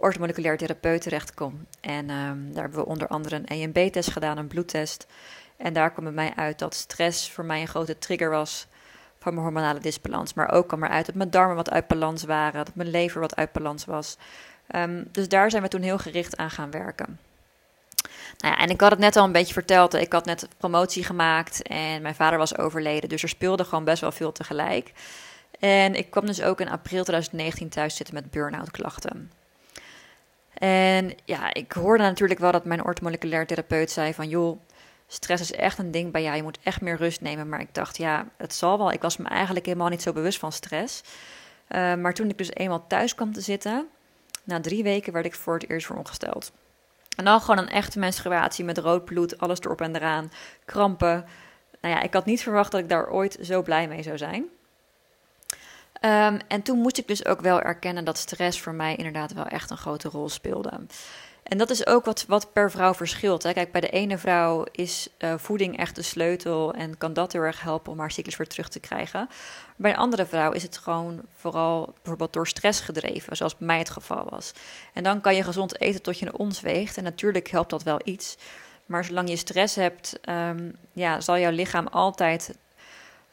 orthomoleculair 0.03 0.57
therapeut 0.57 1.03
terecht 1.03 1.35
kom. 1.35 1.67
En 1.81 2.11
um, 2.11 2.53
daar 2.53 2.63
hebben 2.63 2.81
we 2.81 2.87
onder 2.87 3.09
andere 3.09 3.37
een 3.37 3.47
EMB-test 3.47 4.11
gedaan, 4.11 4.39
een 4.39 4.47
bloedtest. 4.47 5.07
En 5.57 5.73
daar 5.73 5.91
kwam 5.91 6.05
bij 6.05 6.13
mij 6.13 6.33
uit 6.37 6.59
dat 6.59 6.75
stress 6.75 7.31
voor 7.31 7.45
mij 7.45 7.61
een 7.61 7.69
grote 7.69 7.99
trigger 7.99 8.31
was 8.31 8.67
van 9.19 9.35
mijn 9.35 9.47
hormonale 9.47 9.81
disbalans. 9.81 10.35
Maar 10.35 10.53
ook 10.53 10.69
kwam 10.69 10.85
eruit 10.85 11.07
dat 11.07 11.15
mijn 11.15 11.31
darmen 11.31 11.57
wat 11.57 11.71
uit 11.71 11.87
balans 11.87 12.25
waren, 12.25 12.65
dat 12.65 12.75
mijn 12.75 12.91
lever 12.91 13.21
wat 13.21 13.37
uit 13.37 13.53
balans 13.53 13.85
was. 13.85 14.17
Um, 14.77 15.09
dus 15.11 15.29
daar 15.29 15.51
zijn 15.51 15.63
we 15.63 15.69
toen 15.69 15.83
heel 15.83 15.99
gericht 15.99 16.37
aan 16.37 16.51
gaan 16.51 16.71
werken. 16.71 17.19
Nou 18.39 18.55
ja, 18.55 18.61
en 18.61 18.71
ik 18.71 18.81
had 18.81 18.91
het 18.91 19.01
net 19.01 19.17
al 19.17 19.25
een 19.25 19.33
beetje 19.33 19.53
verteld. 19.53 19.95
Ik 19.95 20.13
had 20.13 20.25
net 20.25 20.49
promotie 20.57 21.05
gemaakt 21.05 21.63
en 21.63 22.03
mijn 22.03 22.15
vader 22.15 22.39
was 22.39 22.59
overleden. 22.59 23.09
Dus 23.09 23.23
er 23.23 23.29
speelde 23.29 23.65
gewoon 23.65 23.85
best 23.85 24.01
wel 24.01 24.13
veel 24.13 24.33
tegelijk. 24.33 24.93
En 25.59 25.95
ik 25.95 26.11
kwam 26.11 26.27
dus 26.27 26.43
ook 26.43 26.61
in 26.61 26.69
april 26.69 27.05
2019 27.05 27.69
thuis 27.69 27.97
zitten 27.97 28.15
met 28.15 28.31
burn-out 28.31 28.71
klachten. 28.71 29.31
En 30.55 31.15
ja, 31.25 31.55
ik 31.55 31.73
hoorde 31.73 32.03
natuurlijk 32.03 32.41
wel 32.41 32.53
dat 32.53 32.65
mijn 32.65 32.85
orthomoleculair 32.85 33.47
therapeut 33.47 33.91
zei 33.91 34.15
van... 34.15 34.29
joh, 34.29 34.61
stress 35.07 35.43
is 35.43 35.53
echt 35.53 35.79
een 35.79 35.91
ding 35.91 36.13
bij 36.13 36.23
jou. 36.23 36.37
Je 36.37 36.43
moet 36.43 36.59
echt 36.63 36.81
meer 36.81 36.97
rust 36.97 37.21
nemen. 37.21 37.49
Maar 37.49 37.61
ik 37.61 37.75
dacht, 37.75 37.97
ja, 37.97 38.27
het 38.37 38.55
zal 38.55 38.79
wel. 38.79 38.93
Ik 38.93 39.03
was 39.03 39.17
me 39.17 39.29
eigenlijk 39.29 39.67
helemaal 39.67 39.89
niet 39.89 40.03
zo 40.03 40.13
bewust 40.13 40.39
van 40.39 40.53
stress. 40.53 41.03
Uh, 41.69 41.95
maar 41.95 42.15
toen 42.15 42.29
ik 42.29 42.39
dus 42.39 42.55
eenmaal 42.55 42.87
thuis 42.87 43.15
kwam 43.15 43.33
te 43.33 43.41
zitten, 43.41 43.89
na 44.45 44.61
drie 44.61 44.83
weken 44.83 45.13
werd 45.13 45.25
ik 45.25 45.35
voor 45.35 45.55
het 45.55 45.71
eerst 45.71 45.87
voor 45.87 45.97
ongesteld. 45.97 46.53
En 47.17 47.25
dan 47.25 47.41
gewoon 47.41 47.59
een 47.59 47.69
echte 47.69 47.99
menstruatie 47.99 48.65
met 48.65 48.79
rood 48.79 49.05
bloed, 49.05 49.39
alles 49.39 49.61
erop 49.61 49.81
en 49.81 49.97
eraan, 49.97 50.33
krampen. 50.65 51.25
Nou 51.81 51.95
ja, 51.95 52.03
ik 52.03 52.13
had 52.13 52.25
niet 52.25 52.43
verwacht 52.43 52.71
dat 52.71 52.81
ik 52.81 52.89
daar 52.89 53.11
ooit 53.11 53.39
zo 53.43 53.63
blij 53.63 53.89
mee 53.89 54.03
zou 54.03 54.19
zijn. 54.19 54.45
Um, 56.05 56.39
en 56.49 56.63
toen 56.63 56.79
moest 56.79 56.99
ik 56.99 57.09
dus 57.09 57.27
ook 57.27 57.41
wel 57.41 57.61
erkennen 57.61 58.05
dat 58.05 58.19
stress 58.19 58.61
voor 58.61 58.75
mij 58.75 58.97
inderdaad 58.97 59.33
wel 59.33 59.47
echt 59.47 59.71
een 59.71 59.77
grote 59.77 60.09
rol 60.09 60.29
speelde. 60.29 60.71
En 61.43 61.59
dat 61.59 61.71
is 61.71 61.87
ook 61.87 62.05
wat, 62.05 62.25
wat 62.29 62.53
per 62.53 62.71
vrouw 62.71 62.95
verschilt. 62.95 63.43
Hè. 63.43 63.53
Kijk, 63.53 63.73
bij 63.73 63.81
de 63.81 63.89
ene 63.89 64.19
vrouw 64.19 64.65
is 64.73 65.09
uh, 65.19 65.35
voeding 65.37 65.79
echt 65.79 65.95
de 65.95 66.03
sleutel 66.03 66.75
en 66.75 66.99
kan 66.99 67.13
dat 67.13 67.33
heel 67.33 67.43
erg 67.43 67.63
helpen 67.63 67.93
om 67.93 67.99
haar 67.99 68.11
cyclus 68.11 68.37
weer 68.37 68.47
terug 68.47 68.69
te 68.69 68.81
krijgen. 68.81 69.29
Bij 69.77 69.91
een 69.91 69.97
andere 69.97 70.27
vrouw 70.27 70.53
is 70.53 70.63
het 70.63 70.79
gewoon 70.79 71.21
vooral 71.37 71.93
bijvoorbeeld 71.95 72.33
door 72.33 72.49
stress 72.49 72.81
gedreven, 72.81 73.37
zoals 73.37 73.57
bij 73.57 73.67
mij 73.67 73.79
het 73.79 73.91
geval 73.91 74.27
was. 74.31 74.53
En 74.93 75.03
dan 75.03 75.21
kan 75.21 75.35
je 75.35 75.43
gezond 75.43 75.81
eten 75.81 76.03
tot 76.03 76.19
je 76.19 76.27
een 76.27 76.37
ons 76.39 76.61
weegt. 76.61 76.97
En 76.97 77.05
natuurlijk 77.05 77.49
helpt 77.49 77.71
dat 77.71 77.83
wel 77.83 78.01
iets. 78.05 78.37
Maar 78.87 79.05
zolang 79.05 79.29
je 79.29 79.37
stress 79.37 79.75
hebt, 79.75 80.19
um, 80.29 80.77
ja, 80.93 81.21
zal 81.21 81.39
jouw 81.39 81.51
lichaam 81.51 81.87
altijd 81.87 82.55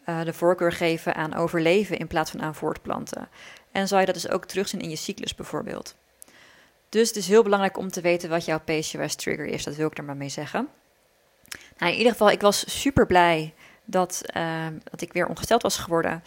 uh, 0.10 0.24
de 0.24 0.34
voorkeur 0.34 0.72
geven 0.72 1.16
aan 1.16 1.36
overleven 1.36 1.98
in 1.98 2.08
plaats 2.08 2.32
van 2.32 2.42
aan 2.42 2.56
voortplanten. 2.56 3.30
En 3.72 3.88
zal 3.88 4.00
je 4.00 4.06
dat 4.06 4.16
dus 4.16 4.30
ook 4.30 4.46
terugzien 4.46 4.82
in 4.82 4.90
je 4.90 4.96
cyclus 4.96 5.36
bijvoorbeeld. 5.36 5.96
Dus 6.90 7.08
het 7.08 7.18
is 7.18 7.28
heel 7.28 7.44
belangrijk 7.44 7.78
om 7.78 7.92
te 7.92 8.02
weten 8.02 8.30
wat 8.30 8.46
jouw 8.46 8.60
PCOS-trigger 8.60 9.46
is. 9.46 9.64
Dat 9.64 9.76
wil 9.76 9.88
ik 9.88 9.98
er 9.98 10.04
maar 10.04 10.18
mee 10.18 10.30
zeggen. 10.30 10.68
Nou, 11.78 11.92
in 11.92 11.98
ieder 11.98 12.12
geval, 12.12 12.30
ik 12.30 12.42
was 12.42 12.80
super 12.82 13.06
blij 13.06 13.54
dat, 13.86 14.22
uh, 14.38 14.68
dat 14.84 15.02
ik 15.02 15.14
weer 15.14 15.28
ongesteld 15.28 15.62
was 15.62 15.78
geworden. 15.78 16.24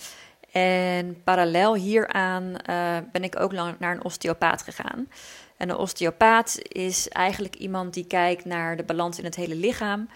En 0.53 1.23
parallel 1.23 1.75
hieraan 1.75 2.45
uh, 2.45 2.97
ben 3.13 3.25
ik 3.25 3.41
ook 3.41 3.53
lang 3.53 3.79
naar 3.79 3.95
een 3.95 4.05
osteopaat 4.05 4.63
gegaan. 4.63 5.09
En 5.57 5.69
een 5.69 5.77
osteopaat 5.77 6.59
is 6.63 7.09
eigenlijk 7.09 7.55
iemand 7.55 7.95
die 7.95 8.07
kijkt 8.07 8.45
naar 8.45 8.77
de 8.77 8.85
balans 8.85 9.19
in 9.19 9.25
het 9.25 9.35
hele 9.35 9.55
lichaam. 9.55 10.09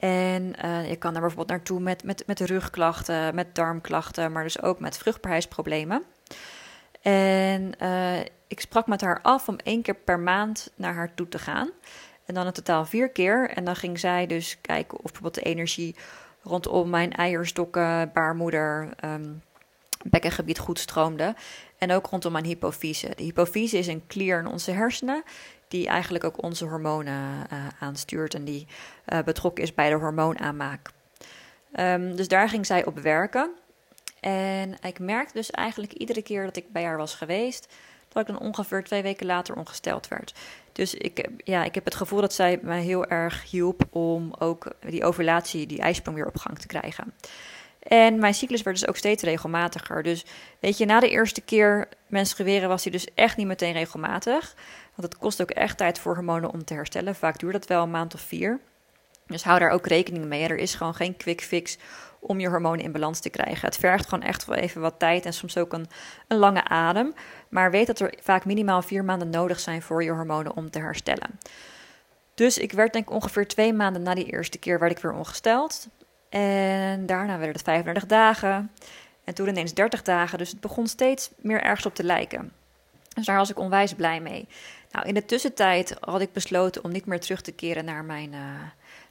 En 0.00 0.52
uh, 0.64 0.88
je 0.88 0.96
kan 0.96 1.12
daar 1.12 1.20
bijvoorbeeld 1.20 1.48
naartoe 1.48 1.80
met, 1.80 2.04
met, 2.04 2.22
met 2.26 2.40
rugklachten, 2.40 3.34
met 3.34 3.54
darmklachten, 3.54 4.32
maar 4.32 4.42
dus 4.42 4.62
ook 4.62 4.80
met 4.80 4.98
vruchtbaarheidsproblemen. 4.98 6.02
En 7.02 7.72
uh, 7.82 8.20
ik 8.46 8.60
sprak 8.60 8.86
met 8.86 9.00
haar 9.00 9.18
af 9.22 9.48
om 9.48 9.56
één 9.56 9.82
keer 9.82 9.94
per 9.94 10.20
maand 10.20 10.72
naar 10.74 10.94
haar 10.94 11.14
toe 11.14 11.28
te 11.28 11.38
gaan. 11.38 11.70
En 12.24 12.34
dan 12.34 12.46
in 12.46 12.52
totaal 12.52 12.84
vier 12.84 13.10
keer. 13.10 13.50
En 13.50 13.64
dan 13.64 13.76
ging 13.76 13.98
zij 13.98 14.26
dus 14.26 14.60
kijken 14.60 14.98
of 14.98 15.02
bijvoorbeeld 15.02 15.34
de 15.34 15.50
energie 15.50 15.96
rondom 16.42 16.90
mijn 16.90 17.12
eierstokken, 17.12 18.10
baarmoeder, 18.12 18.88
um, 19.04 19.42
bekkengebied 20.04 20.58
goed 20.58 20.78
stroomde. 20.78 21.34
En 21.78 21.92
ook 21.92 22.06
rondom 22.06 22.32
mijn 22.32 22.44
hypofyse. 22.44 23.12
De 23.16 23.22
hypofyse 23.22 23.78
is 23.78 23.86
een 23.86 24.06
klier 24.06 24.38
in 24.38 24.46
onze 24.46 24.70
hersenen 24.70 25.22
die 25.70 25.88
eigenlijk 25.88 26.24
ook 26.24 26.42
onze 26.42 26.64
hormonen 26.64 27.46
uh, 27.52 27.66
aanstuurt 27.80 28.34
en 28.34 28.44
die 28.44 28.66
uh, 29.12 29.18
betrokken 29.22 29.64
is 29.64 29.74
bij 29.74 29.88
de 29.88 29.94
hormoonaanmaak. 29.94 30.90
Um, 31.78 32.16
dus 32.16 32.28
daar 32.28 32.48
ging 32.48 32.66
zij 32.66 32.84
op 32.84 32.98
werken. 32.98 33.50
En 34.20 34.76
ik 34.82 34.98
merkte 34.98 35.32
dus 35.32 35.50
eigenlijk 35.50 35.92
iedere 35.92 36.22
keer 36.22 36.44
dat 36.44 36.56
ik 36.56 36.72
bij 36.72 36.84
haar 36.84 36.96
was 36.96 37.14
geweest, 37.14 37.72
dat 38.08 38.22
ik 38.28 38.34
dan 38.34 38.46
ongeveer 38.46 38.84
twee 38.84 39.02
weken 39.02 39.26
later 39.26 39.56
ongesteld 39.56 40.08
werd. 40.08 40.34
Dus 40.72 40.94
ik, 40.94 41.28
ja, 41.44 41.64
ik 41.64 41.74
heb 41.74 41.84
het 41.84 41.94
gevoel 41.94 42.20
dat 42.20 42.34
zij 42.34 42.58
mij 42.62 42.82
heel 42.82 43.06
erg 43.06 43.50
hielp 43.50 43.82
om 43.90 44.34
ook 44.38 44.72
die 44.80 45.04
ovulatie, 45.04 45.66
die 45.66 45.80
ijsprong 45.80 46.16
weer 46.16 46.26
op 46.26 46.36
gang 46.36 46.58
te 46.58 46.66
krijgen. 46.66 47.14
En 47.80 48.18
mijn 48.18 48.34
cyclus 48.34 48.62
werd 48.62 48.78
dus 48.78 48.88
ook 48.88 48.96
steeds 48.96 49.22
regelmatiger. 49.22 50.02
Dus 50.02 50.24
weet 50.58 50.78
je, 50.78 50.84
na 50.84 51.00
de 51.00 51.10
eerste 51.10 51.40
keer 51.40 51.88
menstrueren 52.06 52.68
was 52.68 52.82
hij 52.82 52.92
dus 52.92 53.14
echt 53.14 53.36
niet 53.36 53.46
meteen 53.46 53.72
regelmatig. 53.72 54.54
Want 55.00 55.12
het 55.12 55.22
kost 55.22 55.42
ook 55.42 55.50
echt 55.50 55.76
tijd 55.76 55.98
voor 55.98 56.14
hormonen 56.14 56.52
om 56.52 56.64
te 56.64 56.74
herstellen. 56.74 57.14
Vaak 57.14 57.38
duurt 57.38 57.52
dat 57.52 57.66
wel 57.66 57.82
een 57.82 57.90
maand 57.90 58.14
of 58.14 58.20
vier. 58.20 58.60
Dus 59.26 59.44
hou 59.44 59.58
daar 59.58 59.70
ook 59.70 59.86
rekening 59.86 60.24
mee. 60.24 60.48
Er 60.48 60.56
is 60.56 60.74
gewoon 60.74 60.94
geen 60.94 61.16
quick 61.16 61.40
fix 61.40 61.78
om 62.18 62.40
je 62.40 62.48
hormonen 62.48 62.84
in 62.84 62.92
balans 62.92 63.20
te 63.20 63.30
krijgen. 63.30 63.66
Het 63.66 63.76
vergt 63.76 64.08
gewoon 64.08 64.24
echt 64.24 64.44
wel 64.44 64.56
even 64.56 64.80
wat 64.80 64.98
tijd 64.98 65.24
en 65.24 65.32
soms 65.32 65.56
ook 65.56 65.72
een, 65.72 65.86
een 66.28 66.38
lange 66.38 66.64
adem. 66.64 67.14
Maar 67.48 67.70
weet 67.70 67.86
dat 67.86 68.00
er 68.00 68.14
vaak 68.22 68.44
minimaal 68.44 68.82
vier 68.82 69.04
maanden 69.04 69.30
nodig 69.30 69.60
zijn 69.60 69.82
voor 69.82 70.04
je 70.04 70.10
hormonen 70.10 70.56
om 70.56 70.70
te 70.70 70.78
herstellen. 70.78 71.38
Dus 72.34 72.58
ik 72.58 72.72
werd 72.72 72.92
denk 72.92 73.08
ik 73.08 73.14
ongeveer 73.14 73.48
twee 73.48 73.72
maanden 73.72 74.02
na 74.02 74.14
die 74.14 74.32
eerste 74.32 74.58
keer 74.58 74.78
werd 74.78 74.92
ik 74.92 74.98
weer 74.98 75.12
ongesteld. 75.12 75.88
En 76.28 77.06
daarna 77.06 77.32
werden 77.32 77.52
het 77.52 77.62
35 77.62 78.06
dagen. 78.06 78.70
En 79.24 79.34
toen 79.34 79.48
ineens 79.48 79.74
30 79.74 80.02
dagen. 80.02 80.38
Dus 80.38 80.50
het 80.50 80.60
begon 80.60 80.86
steeds 80.86 81.30
meer 81.36 81.62
ergens 81.62 81.86
op 81.86 81.94
te 81.94 82.04
lijken. 82.04 82.52
Dus 83.14 83.26
daar 83.26 83.36
was 83.36 83.50
ik 83.50 83.58
onwijs 83.58 83.94
blij 83.94 84.20
mee. 84.20 84.48
Nou, 84.90 85.06
in 85.06 85.14
de 85.14 85.24
tussentijd 85.24 85.96
had 86.00 86.20
ik 86.20 86.32
besloten 86.32 86.84
om 86.84 86.92
niet 86.92 87.06
meer 87.06 87.20
terug 87.20 87.40
te 87.40 87.52
keren 87.52 87.84
naar 87.84 88.04
mijn, 88.04 88.32
uh, 88.32 88.40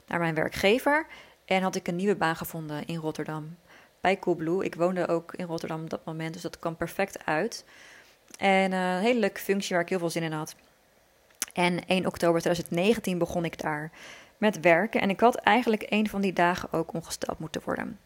naar 0.06 0.18
mijn 0.18 0.34
werkgever. 0.34 1.06
En 1.44 1.62
had 1.62 1.76
ik 1.76 1.88
een 1.88 1.96
nieuwe 1.96 2.16
baan 2.16 2.36
gevonden 2.36 2.86
in 2.86 2.96
Rotterdam 2.96 3.56
bij 4.00 4.18
Coolblue. 4.18 4.64
Ik 4.64 4.74
woonde 4.74 5.08
ook 5.08 5.34
in 5.34 5.46
Rotterdam 5.46 5.82
op 5.82 5.90
dat 5.90 6.04
moment, 6.04 6.32
dus 6.32 6.42
dat 6.42 6.58
kwam 6.58 6.76
perfect 6.76 7.26
uit. 7.26 7.64
En 8.38 8.72
uh, 8.72 8.94
een 8.94 9.00
hele 9.00 9.20
leuke 9.20 9.40
functie 9.40 9.74
waar 9.74 9.84
ik 9.84 9.88
heel 9.88 9.98
veel 9.98 10.10
zin 10.10 10.22
in 10.22 10.32
had. 10.32 10.54
En 11.52 11.86
1 11.86 12.06
oktober 12.06 12.40
2019 12.40 13.18
begon 13.18 13.44
ik 13.44 13.62
daar 13.62 13.90
met 14.38 14.60
werken. 14.60 15.00
En 15.00 15.10
ik 15.10 15.20
had 15.20 15.34
eigenlijk 15.34 15.86
een 15.88 16.08
van 16.08 16.20
die 16.20 16.32
dagen 16.32 16.72
ook 16.72 16.94
ongesteld 16.94 17.38
moeten 17.38 17.60
worden. 17.64 17.98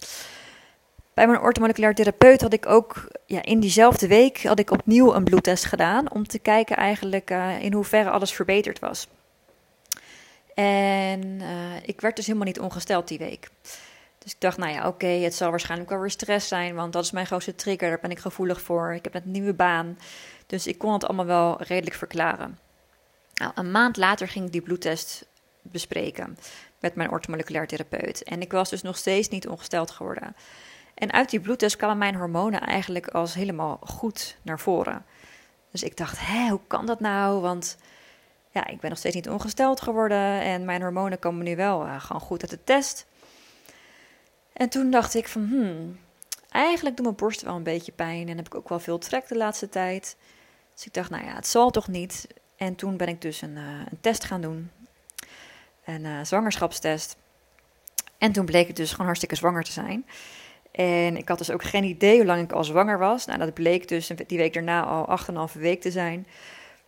Bij 1.14 1.26
mijn 1.26 1.40
orthomoleculair 1.40 1.94
therapeut 1.94 2.40
had 2.40 2.52
ik 2.52 2.66
ook 2.66 3.08
ja, 3.26 3.42
in 3.42 3.60
diezelfde 3.60 4.06
week 4.06 4.42
had 4.42 4.58
ik 4.58 4.70
opnieuw 4.70 5.14
een 5.14 5.24
bloedtest 5.24 5.64
gedaan 5.64 6.10
om 6.10 6.26
te 6.26 6.38
kijken 6.38 6.76
eigenlijk 6.76 7.30
uh, 7.30 7.62
in 7.62 7.72
hoeverre 7.72 8.10
alles 8.10 8.32
verbeterd 8.32 8.78
was. 8.78 9.08
En 10.54 11.24
uh, 11.40 11.76
ik 11.82 12.00
werd 12.00 12.16
dus 12.16 12.26
helemaal 12.26 12.46
niet 12.46 12.60
ongesteld 12.60 13.08
die 13.08 13.18
week. 13.18 13.50
Dus 14.18 14.32
ik 14.32 14.40
dacht, 14.40 14.56
nou 14.56 14.72
ja, 14.72 14.88
oké, 14.88 15.06
het 15.06 15.34
zal 15.34 15.50
waarschijnlijk 15.50 15.90
wel 15.90 16.00
weer 16.00 16.10
stress 16.10 16.48
zijn, 16.48 16.74
want 16.74 16.92
dat 16.92 17.04
is 17.04 17.10
mijn 17.10 17.26
grootste 17.26 17.54
trigger, 17.54 17.88
daar 17.88 18.00
ben 18.00 18.10
ik 18.10 18.18
gevoelig 18.18 18.60
voor. 18.60 18.94
Ik 18.94 19.04
heb 19.04 19.12
net 19.12 19.24
een 19.24 19.30
nieuwe 19.30 19.54
baan, 19.54 19.98
dus 20.46 20.66
ik 20.66 20.78
kon 20.78 20.92
het 20.92 21.04
allemaal 21.04 21.26
wel 21.26 21.62
redelijk 21.62 21.96
verklaren. 21.96 22.58
Nou, 23.34 23.52
een 23.54 23.70
maand 23.70 23.96
later 23.96 24.28
ging 24.28 24.46
ik 24.46 24.52
die 24.52 24.62
bloedtest 24.62 25.26
bespreken 25.62 26.38
met 26.80 26.94
mijn 26.94 27.10
orthomoleculair 27.10 27.66
therapeut. 27.66 28.22
En 28.22 28.40
ik 28.40 28.52
was 28.52 28.70
dus 28.70 28.82
nog 28.82 28.96
steeds 28.96 29.28
niet 29.28 29.48
ongesteld 29.48 29.90
geworden. 29.90 30.36
En 30.94 31.12
uit 31.12 31.30
die 31.30 31.40
bloedtest 31.40 31.76
kwamen 31.76 31.98
mijn 31.98 32.14
hormonen 32.14 32.60
eigenlijk 32.60 33.08
als 33.08 33.34
helemaal 33.34 33.78
goed 33.82 34.36
naar 34.42 34.60
voren. 34.60 35.04
Dus 35.70 35.82
ik 35.82 35.96
dacht, 35.96 36.26
hé, 36.26 36.48
hoe 36.48 36.60
kan 36.66 36.86
dat 36.86 37.00
nou? 37.00 37.40
Want 37.40 37.76
ja, 38.50 38.66
ik 38.66 38.80
ben 38.80 38.90
nog 38.90 38.98
steeds 38.98 39.14
niet 39.14 39.28
ongesteld 39.28 39.80
geworden 39.80 40.40
en 40.40 40.64
mijn 40.64 40.82
hormonen 40.82 41.18
komen 41.18 41.44
nu 41.44 41.56
wel 41.56 41.86
uh, 41.86 42.00
gewoon 42.00 42.22
goed 42.22 42.40
uit 42.42 42.50
de 42.50 42.64
test. 42.64 43.06
En 44.52 44.68
toen 44.68 44.90
dacht 44.90 45.14
ik 45.14 45.28
van, 45.28 45.46
hmm, 45.48 45.98
eigenlijk 46.48 46.96
doet 46.96 47.04
mijn 47.04 47.18
borst 47.18 47.42
wel 47.42 47.54
een 47.54 47.62
beetje 47.62 47.92
pijn 47.92 48.28
en 48.28 48.36
heb 48.36 48.46
ik 48.46 48.54
ook 48.54 48.68
wel 48.68 48.80
veel 48.80 48.98
trek 48.98 49.28
de 49.28 49.36
laatste 49.36 49.68
tijd. 49.68 50.16
Dus 50.74 50.86
ik 50.86 50.94
dacht, 50.94 51.10
nou 51.10 51.24
ja, 51.24 51.34
het 51.34 51.46
zal 51.46 51.70
toch 51.70 51.88
niet. 51.88 52.26
En 52.56 52.74
toen 52.74 52.96
ben 52.96 53.08
ik 53.08 53.20
dus 53.20 53.42
een, 53.42 53.56
uh, 53.56 53.80
een 53.90 54.00
test 54.00 54.24
gaan 54.24 54.40
doen, 54.40 54.70
een 55.84 56.04
uh, 56.04 56.18
zwangerschapstest. 56.22 57.16
En 58.18 58.32
toen 58.32 58.44
bleek 58.44 58.68
ik 58.68 58.76
dus 58.76 58.90
gewoon 58.90 59.06
hartstikke 59.06 59.34
zwanger 59.34 59.64
te 59.64 59.72
zijn. 59.72 60.06
En 60.74 61.16
ik 61.16 61.28
had 61.28 61.38
dus 61.38 61.50
ook 61.50 61.62
geen 61.62 61.84
idee 61.84 62.16
hoe 62.16 62.26
lang 62.26 62.42
ik 62.42 62.52
al 62.52 62.64
zwanger 62.64 62.98
was. 62.98 63.26
Nou, 63.26 63.38
dat 63.38 63.54
bleek 63.54 63.88
dus 63.88 64.10
die 64.26 64.38
week 64.38 64.54
daarna 64.54 64.84
al 64.84 65.18
8,5 65.54 65.60
week 65.60 65.80
te 65.80 65.90
zijn. 65.90 66.26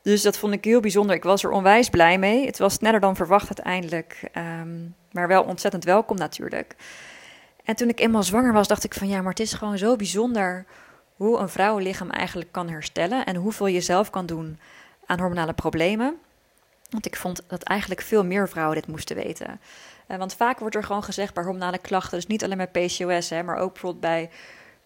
Dus 0.03 0.23
dat 0.23 0.39
vond 0.39 0.53
ik 0.53 0.65
heel 0.65 0.81
bijzonder. 0.81 1.17
Ik 1.17 1.23
was 1.23 1.45
er 1.45 1.51
onwijs 1.51 1.91
blij 1.91 2.19
mee. 2.19 2.47
Het 2.47 2.59
was 2.59 2.75
sneller 2.75 3.01
dan 3.01 3.17
verwacht 3.17 3.47
uiteindelijk. 3.47 4.31
Um, 4.61 4.95
maar 5.13 5.29
wel 5.29 5.43
ontzettend 5.43 5.85
welkom 5.85 6.17
natuurlijk. 6.17 6.77
En 7.65 7.77
toen 7.77 7.89
ik 7.89 8.01
eenmaal 8.01 8.23
zwanger 8.23 8.53
was, 8.53 8.69
dacht 8.69 8.85
ik 8.85 8.95
van 8.95 9.09
ja, 9.09 9.21
maar 9.21 9.31
het 9.31 9.41
is 9.41 9.53
gewoon 9.53 9.79
zo 9.79 9.97
bijzonder 9.97 10.65
hoe 11.15 11.39
een 11.39 11.49
vrouwenlichaam 11.49 12.11
eigenlijk 12.11 12.53
kan 12.53 12.69
herstellen. 12.69 13.27
En 13.27 13.37
hoeveel 13.37 13.67
je 13.67 13.81
zelf 13.81 14.11
kan 14.11 14.27
doen 14.27 14.59
aan 15.07 15.19
hormonale 15.19 15.53
problemen. 15.53 16.17
Want 16.91 17.07
ik 17.07 17.17
vond 17.17 17.43
dat 17.47 17.63
eigenlijk 17.63 18.01
veel 18.01 18.25
meer 18.25 18.49
vrouwen 18.49 18.77
dit 18.77 18.87
moesten 18.87 19.17
weten. 19.17 19.61
Uh, 20.09 20.17
want 20.17 20.35
vaak 20.35 20.59
wordt 20.59 20.75
er 20.75 20.85
gewoon 20.85 21.05
gezegd 21.05 21.35
bij 21.35 21.45
hormonale 21.45 21.79
klachten, 21.79 22.19
dus 22.19 22.27
niet 22.27 22.45
alleen 22.45 22.69
bij 22.73 22.87
PCOS, 22.87 23.31
hè, 23.31 23.43
maar 23.43 23.59
ook 23.59 23.73
bijvoorbeeld 23.73 24.01
bij 24.01 24.31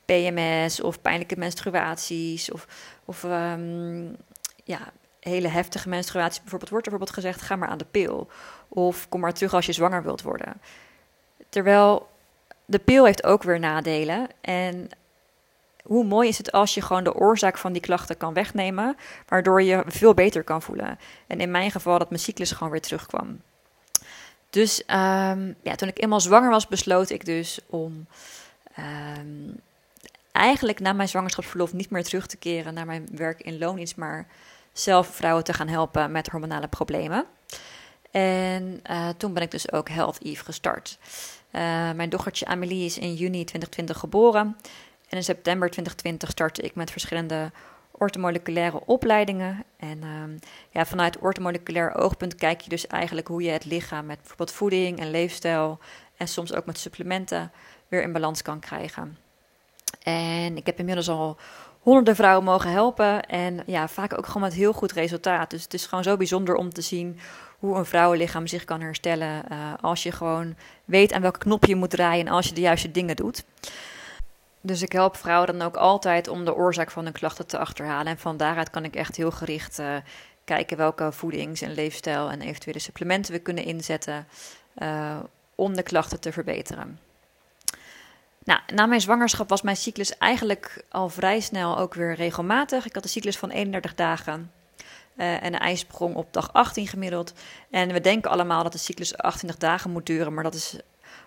PMS 0.05 0.81
of 0.81 1.01
pijnlijke 1.01 1.37
menstruaties 1.39 2.51
of, 2.51 2.67
of 3.05 3.23
um, 3.23 4.17
ja, 4.65 4.93
hele 5.21 5.49
heftige 5.49 5.89
menstruaties 5.89 6.41
bijvoorbeeld, 6.41 6.71
wordt 6.71 6.87
er 6.87 6.93
bijvoorbeeld 6.93 7.25
gezegd: 7.25 7.43
ga 7.43 7.57
maar 7.57 7.69
aan 7.69 7.79
de 7.79 7.87
pil. 7.91 8.29
Of 8.69 9.09
kom 9.09 9.21
maar 9.21 9.33
terug 9.33 9.55
als 9.55 9.67
je 9.67 9.73
zwanger 9.73 10.03
wilt 10.03 10.23
worden. 10.23 10.61
Terwijl 11.49 12.09
de 12.65 12.79
pil 12.79 13.05
heeft 13.05 13.25
ook 13.25 13.43
weer 13.43 13.59
nadelen. 13.59 14.29
En 14.41 14.89
hoe 15.83 16.05
mooi 16.05 16.29
is 16.29 16.39
het 16.39 16.53
als 16.53 16.75
je 16.75 16.83
gewoon 16.83 17.05
de 17.05 17.15
oorzaak 17.15 17.59
van 17.59 17.73
die 17.73 17.83
klachten 17.83 18.17
kan 18.17 18.35
wegnemen, 18.35 18.97
waardoor 19.29 19.63
je 19.63 19.83
veel 19.87 20.15
beter 20.15 20.45
kan 20.45 20.63
voelen. 20.63 20.99
En 21.27 21.41
in 21.41 21.51
mijn 21.51 21.71
geval 21.71 21.99
dat 21.99 22.11
mijn 22.11 22.23
cyclus 22.23 22.53
gewoon 22.53 22.73
weer 22.73 22.81
terugkwam. 22.81 23.41
Dus 24.51 24.81
um, 24.81 25.55
ja, 25.63 25.75
toen 25.75 25.89
ik 25.89 26.03
eenmaal 26.03 26.21
zwanger 26.21 26.51
was, 26.51 26.67
besloot 26.67 27.11
ik 27.11 27.25
dus 27.25 27.59
om 27.67 28.07
um, 28.79 29.61
eigenlijk 30.33 30.81
na 30.81 30.93
mijn 30.93 31.09
zwangerschapsverlof 31.09 31.73
niet 31.73 31.91
meer 31.91 32.05
terug 32.05 32.27
te 32.27 32.37
keren 32.37 32.75
naar 32.75 32.87
mijn 32.87 33.09
werk 33.13 33.43
in 33.43 33.59
loondienst, 33.59 33.97
maar 33.97 34.27
zelf 34.73 35.07
vrouwen 35.07 35.45
te 35.45 35.53
gaan 35.53 35.69
helpen 35.69 36.13
met 36.13 36.29
hormonale 36.29 36.69
problemen. 36.69 37.25
En 38.11 38.83
uh, 38.91 39.09
toen 39.17 39.33
ben 39.33 39.43
ik 39.43 39.51
dus 39.51 39.73
ook 39.73 39.89
Health 39.89 40.19
Eve 40.23 40.45
gestart. 40.45 40.99
Uh, 41.53 41.61
mijn 41.93 42.09
dochtertje 42.09 42.47
Amelie 42.47 42.85
is 42.85 42.99
in 42.99 43.15
juni 43.15 43.45
2020 43.45 43.99
geboren. 43.99 44.57
En 45.09 45.17
in 45.17 45.25
september 45.25 45.71
2020 45.71 46.31
startte 46.31 46.63
ik 46.63 46.75
met 46.75 46.91
verschillende 46.91 47.51
ortomoleculaire 48.01 48.81
opleidingen. 48.87 49.65
En 49.77 50.03
ehm, 50.03 50.31
ja, 50.71 50.87
vanuit 50.87 51.19
ortomoleculair 51.19 51.95
oogpunt 51.95 52.35
kijk 52.35 52.61
je 52.61 52.69
dus 52.69 52.87
eigenlijk 52.87 53.29
hoe 53.29 53.43
je 53.43 53.51
het 53.51 53.65
lichaam 53.65 54.07
met 54.07 54.19
bijvoorbeeld 54.19 54.53
voeding 54.53 54.99
en 54.99 55.11
leefstijl 55.11 55.79
en 56.17 56.29
soms 56.29 56.55
ook 56.55 56.67
met 56.67 56.79
supplementen 56.79 57.53
weer 57.89 58.03
in 58.03 58.13
balans 58.13 58.43
kan 58.43 58.61
krijgen. 58.61 59.19
En 60.03 60.57
ik 60.57 60.67
heb 60.67 60.79
inmiddels 60.79 61.09
al 61.09 61.37
honderden 61.81 62.17
vrouwen 62.17 62.45
mogen 62.45 62.71
helpen 62.71 63.27
en 63.27 63.63
ja, 63.67 63.89
vaak 63.89 64.19
ook 64.19 64.27
gewoon 64.27 64.43
met 64.43 64.55
heel 64.55 64.73
goed 64.73 64.93
resultaat. 64.93 65.51
Dus 65.51 65.63
het 65.63 65.75
is 65.75 65.87
gewoon 65.87 66.05
zo 66.05 66.17
bijzonder 66.17 66.55
om 66.55 66.73
te 66.73 66.81
zien 66.81 67.19
hoe 67.59 67.77
een 67.77 67.85
vrouwenlichaam 67.85 68.47
zich 68.47 68.65
kan 68.65 68.81
herstellen 68.81 69.45
uh, 69.51 69.73
als 69.81 70.03
je 70.03 70.13
gewoon 70.13 70.55
weet 70.85 71.13
aan 71.13 71.23
welke 71.23 71.39
knop 71.39 71.65
je 71.65 71.77
moet 71.77 71.91
draaien 71.91 72.27
en 72.27 72.33
als 72.33 72.47
je 72.47 72.55
de 72.55 72.61
juiste 72.61 72.91
dingen 72.91 73.17
doet. 73.17 73.45
Dus 74.61 74.83
ik 74.83 74.93
help 74.93 75.17
vrouwen 75.17 75.59
dan 75.59 75.67
ook 75.67 75.77
altijd 75.77 76.29
om 76.29 76.45
de 76.45 76.55
oorzaak 76.55 76.91
van 76.91 77.05
hun 77.05 77.13
klachten 77.13 77.47
te 77.47 77.59
achterhalen. 77.59 78.07
En 78.07 78.19
van 78.19 78.37
daaruit 78.37 78.71
kan 78.71 78.85
ik 78.85 78.95
echt 78.95 79.17
heel 79.17 79.31
gericht 79.31 79.79
uh, 79.79 79.97
kijken 80.45 80.77
welke 80.77 81.13
voedings- 81.13 81.63
en 81.63 81.75
leefstijl 81.75 82.31
en 82.31 82.41
eventuele 82.41 82.79
supplementen 82.79 83.33
we 83.33 83.39
kunnen 83.39 83.65
inzetten 83.65 84.27
uh, 84.79 85.17
om 85.55 85.75
de 85.75 85.83
klachten 85.83 86.21
te 86.21 86.33
verbeteren. 86.33 86.99
Nou, 88.45 88.61
na 88.75 88.87
mijn 88.87 89.01
zwangerschap 89.01 89.49
was 89.49 89.63
mijn 89.63 89.77
cyclus 89.77 90.19
eigenlijk 90.19 90.85
al 90.89 91.09
vrij 91.09 91.41
snel 91.41 91.79
ook 91.79 91.95
weer 91.95 92.15
regelmatig. 92.15 92.87
Ik 92.87 92.95
had 92.95 93.05
een 93.05 93.11
cyclus 93.11 93.39
van 93.39 93.51
31 93.51 93.95
dagen 93.95 94.53
uh, 95.17 95.43
en 95.43 95.55
een 95.55 95.59
ijsprong 95.59 96.15
op 96.15 96.33
dag 96.33 96.53
18 96.53 96.87
gemiddeld. 96.87 97.33
En 97.71 97.93
we 97.93 98.01
denken 98.01 98.31
allemaal 98.31 98.63
dat 98.63 98.73
de 98.73 98.79
cyclus 98.79 99.17
28 99.17 99.61
dagen 99.61 99.91
moet 99.91 100.07
duren, 100.07 100.35
maar 100.35 100.45
dat 100.45 100.55
is 100.55 100.77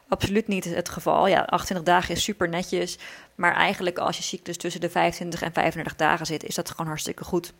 absoluut 0.08 0.48
niet 0.48 0.66
het 0.66 0.90
geval. 0.90 1.28
Ja, 1.28 1.44
28 1.44 1.94
dagen 1.94 2.16
is 2.16 2.24
super 2.24 2.50
netjes, 2.50 2.98
maar 3.36 3.56
eigenlijk 3.56 3.98
als 3.98 4.18
je 4.18 4.24
cyclus 4.24 4.58
tussen 4.58 4.82
de 4.82 4.90
25 4.90 5.42
en 5.42 5.54
35 5.54 5.96
dagen 5.96 6.26
zit, 6.26 6.44
is 6.44 6.56
dat 6.56 6.70
gewoon 6.70 6.88
hartstikke 6.88 7.24
goed. 7.24 7.54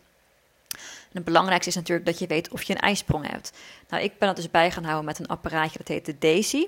En 0.74 1.20
het 1.20 1.24
belangrijkste 1.24 1.68
is 1.68 1.76
natuurlijk 1.76 2.06
dat 2.06 2.18
je 2.18 2.26
weet 2.26 2.50
of 2.50 2.62
je 2.62 2.74
een 2.74 2.80
ijsprong 2.80 3.30
hebt. 3.30 3.52
Nou, 3.88 4.02
ik 4.02 4.18
ben 4.18 4.28
dat 4.28 4.36
dus 4.36 4.50
bij 4.50 4.70
gaan 4.70 4.84
houden 4.84 5.04
met 5.04 5.18
een 5.18 5.26
apparaatje 5.26 5.78
dat 5.78 5.88
heet 5.88 6.06
de 6.06 6.18
DAISY. 6.18 6.66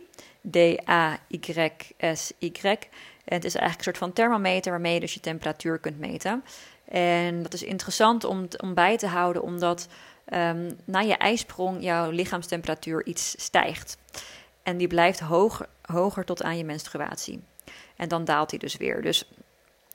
D-A-Y-S-Y. 0.50 1.68
En 3.24 3.34
het 3.34 3.44
is 3.44 3.54
eigenlijk 3.54 3.78
een 3.78 3.84
soort 3.84 3.98
van 3.98 4.12
thermometer 4.12 4.70
waarmee 4.70 4.94
je 4.94 5.00
dus 5.00 5.14
je 5.14 5.20
temperatuur 5.20 5.78
kunt 5.78 5.98
meten. 5.98 6.44
En 6.84 7.42
dat 7.42 7.54
is 7.54 7.62
interessant 7.62 8.24
om, 8.24 8.48
om 8.56 8.74
bij 8.74 8.96
te 8.96 9.06
houden, 9.06 9.42
omdat 9.42 9.88
um, 10.34 10.78
na 10.84 11.00
je 11.00 11.16
ijsprong 11.16 11.82
jouw 11.82 12.10
lichaamstemperatuur 12.10 13.06
iets 13.06 13.34
stijgt. 13.38 13.98
En 14.62 14.76
die 14.76 14.86
blijft 14.86 15.20
hoger 15.82 16.24
tot 16.24 16.42
aan 16.42 16.56
je 16.56 16.64
menstruatie. 16.64 17.42
En 17.96 18.08
dan 18.08 18.24
daalt 18.24 18.50
die 18.50 18.58
dus 18.58 18.76
weer. 18.76 19.02
Dus 19.02 19.28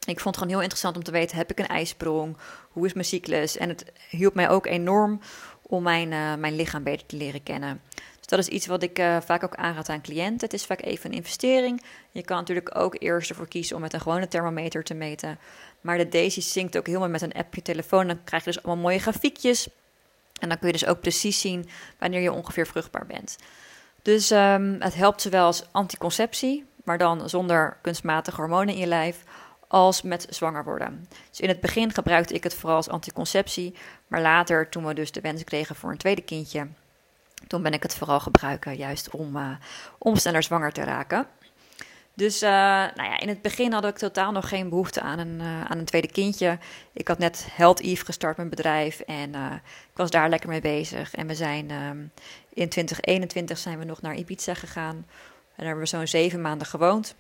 ik 0.06 0.20
vond 0.20 0.36
het 0.36 0.38
gewoon 0.38 0.50
heel 0.50 0.62
interessant 0.62 0.96
om 0.96 1.04
te 1.04 1.12
weten: 1.12 1.38
heb 1.38 1.52
ik 1.52 1.60
een 1.60 1.68
ijsprong? 1.68 2.38
Hoe 2.70 2.86
is 2.86 2.94
mijn 2.94 3.06
cyclus? 3.06 3.58
En 3.58 3.70
het 3.70 3.92
hielp 4.10 4.34
mij 4.34 4.50
ook 4.50 4.66
enorm 4.66 5.22
om 5.62 5.84
mijn, 5.84 6.12
uh, 6.12 6.36
mijn 6.36 6.56
lichaam 6.56 6.84
beter 6.84 7.06
te 7.06 7.16
leren 7.16 7.44
kennen. 7.44 7.82
Dus 7.94 8.28
dat 8.28 8.40
is 8.40 8.48
iets 8.48 8.66
wat 8.66 8.84
ik 8.84 9.00
uh, 9.00 9.18
vaak 9.22 9.44
ook 9.44 9.56
aanraad 9.56 9.90
aan 9.90 10.02
cliënten. 10.02 10.40
Het 10.40 10.54
is 10.54 10.66
vaak 10.66 10.82
even 10.82 11.10
een 11.10 11.16
investering. 11.16 11.84
Je 12.12 12.24
kan 12.24 12.38
natuurlijk 12.38 12.78
ook 12.78 12.96
eerst 13.00 13.30
ervoor 13.30 13.48
kiezen 13.48 13.76
om 13.76 13.82
met 13.82 13.94
een 13.94 14.02
gewone 14.02 14.28
thermometer 14.28 14.84
te 14.84 14.94
meten. 14.94 15.40
Maar 15.82 15.98
de 15.98 16.10
Daisy 16.10 16.42
zinkt 16.42 16.78
ook 16.78 16.88
helemaal 16.88 17.10
met 17.10 17.22
een 17.22 17.34
app 17.34 17.56
je 17.56 17.62
telefoon. 17.62 18.08
Dan 18.08 18.24
krijg 18.24 18.44
je 18.44 18.52
dus 18.52 18.64
allemaal 18.64 18.84
mooie 18.84 19.00
grafiekjes. 19.00 19.68
En 20.40 20.50
dan 20.50 20.58
kun 20.60 20.68
je 20.68 20.74
dus 20.74 20.86
ook 20.86 21.00
precies 21.00 21.40
zien 21.40 21.70
wanneer 22.00 22.22
je 22.22 22.32
ongeveer 22.32 22.68
vruchtbaar 22.68 23.06
bent. 23.06 23.38
Dus 24.02 24.32
um, 24.32 24.76
het 24.80 24.96
helpt 24.96 25.22
zowel 25.22 25.46
als 25.46 25.64
anticonceptie, 25.72 26.66
maar 26.84 26.98
dan 26.98 27.30
zonder 27.30 27.78
kunstmatige 27.82 28.42
hormonen 28.42 28.74
in 28.74 28.80
je 28.80 28.88
lijf, 28.88 29.24
als 29.72 30.02
met 30.02 30.28
zwanger 30.30 30.64
worden. 30.64 31.08
Dus 31.30 31.40
in 31.40 31.48
het 31.48 31.62
begin 31.62 31.94
gebruikte 31.94 32.34
ik 32.34 32.44
het 32.44 32.54
vooral 32.54 32.76
als 32.76 32.90
anticonceptie, 32.90 33.76
maar 34.08 34.22
later, 34.22 34.70
toen 34.70 34.86
we 34.86 34.94
dus 34.94 35.12
de 35.12 35.22
wens 35.22 35.44
kregen 35.44 35.76
voor 35.76 35.92
een 35.92 35.98
tweede 35.98 36.22
kindje, 36.22 36.68
toen 37.48 37.62
ben 37.62 37.74
ik 37.74 37.84
het 37.84 37.96
vooral 37.96 38.20
gebruiken 38.20 38.76
juist 38.76 39.10
om, 39.10 39.36
uh, 39.36 39.50
om 39.98 40.16
sneller 40.16 40.44
zwanger 40.44 40.72
te 40.72 40.84
raken. 40.84 41.28
Dus 42.14 42.44
uh, 42.44 42.50
nou 42.50 43.04
ja, 43.04 43.20
in 43.20 43.28
het 43.28 43.42
begin 43.42 43.74
had 43.74 43.86
ik 43.86 43.98
totaal 43.98 44.32
nog 44.32 44.50
geen 44.50 44.70
behoefte 44.70 45.02
aan 45.02 45.20
een, 45.20 45.40
uh, 45.40 45.64
aan 45.66 45.78
een 45.78 45.86
tweede 45.86 46.12
kindje. 46.12 46.58
Ik 46.94 47.08
had 47.08 47.18
net 47.18 47.48
Health 47.52 47.80
Eve 47.80 48.06
gestart, 48.06 48.38
mijn 48.38 48.50
bedrijf. 48.50 49.00
En 49.00 49.34
ik 49.64 49.96
was 49.96 50.10
daar 50.10 50.30
lekker 50.30 50.50
mee 50.50 50.62
bezig. 50.62 51.14
En 51.14 51.28
we 51.28 51.36
zijn 51.36 51.72
um, 51.72 52.12
in 52.54 52.70
2021 52.70 53.58
zijn 53.58 53.80
we 53.80 53.86
nog 53.86 54.02
naar 54.02 54.16
Ibiza 54.16 54.54
gegaan. 54.54 55.06
Daar 55.56 55.66
hebben 55.66 55.84
we 55.84 55.90
zo'n 55.90 56.08
zeven 56.08 56.42
maanden 56.42 56.68
gewoond. 56.68 57.16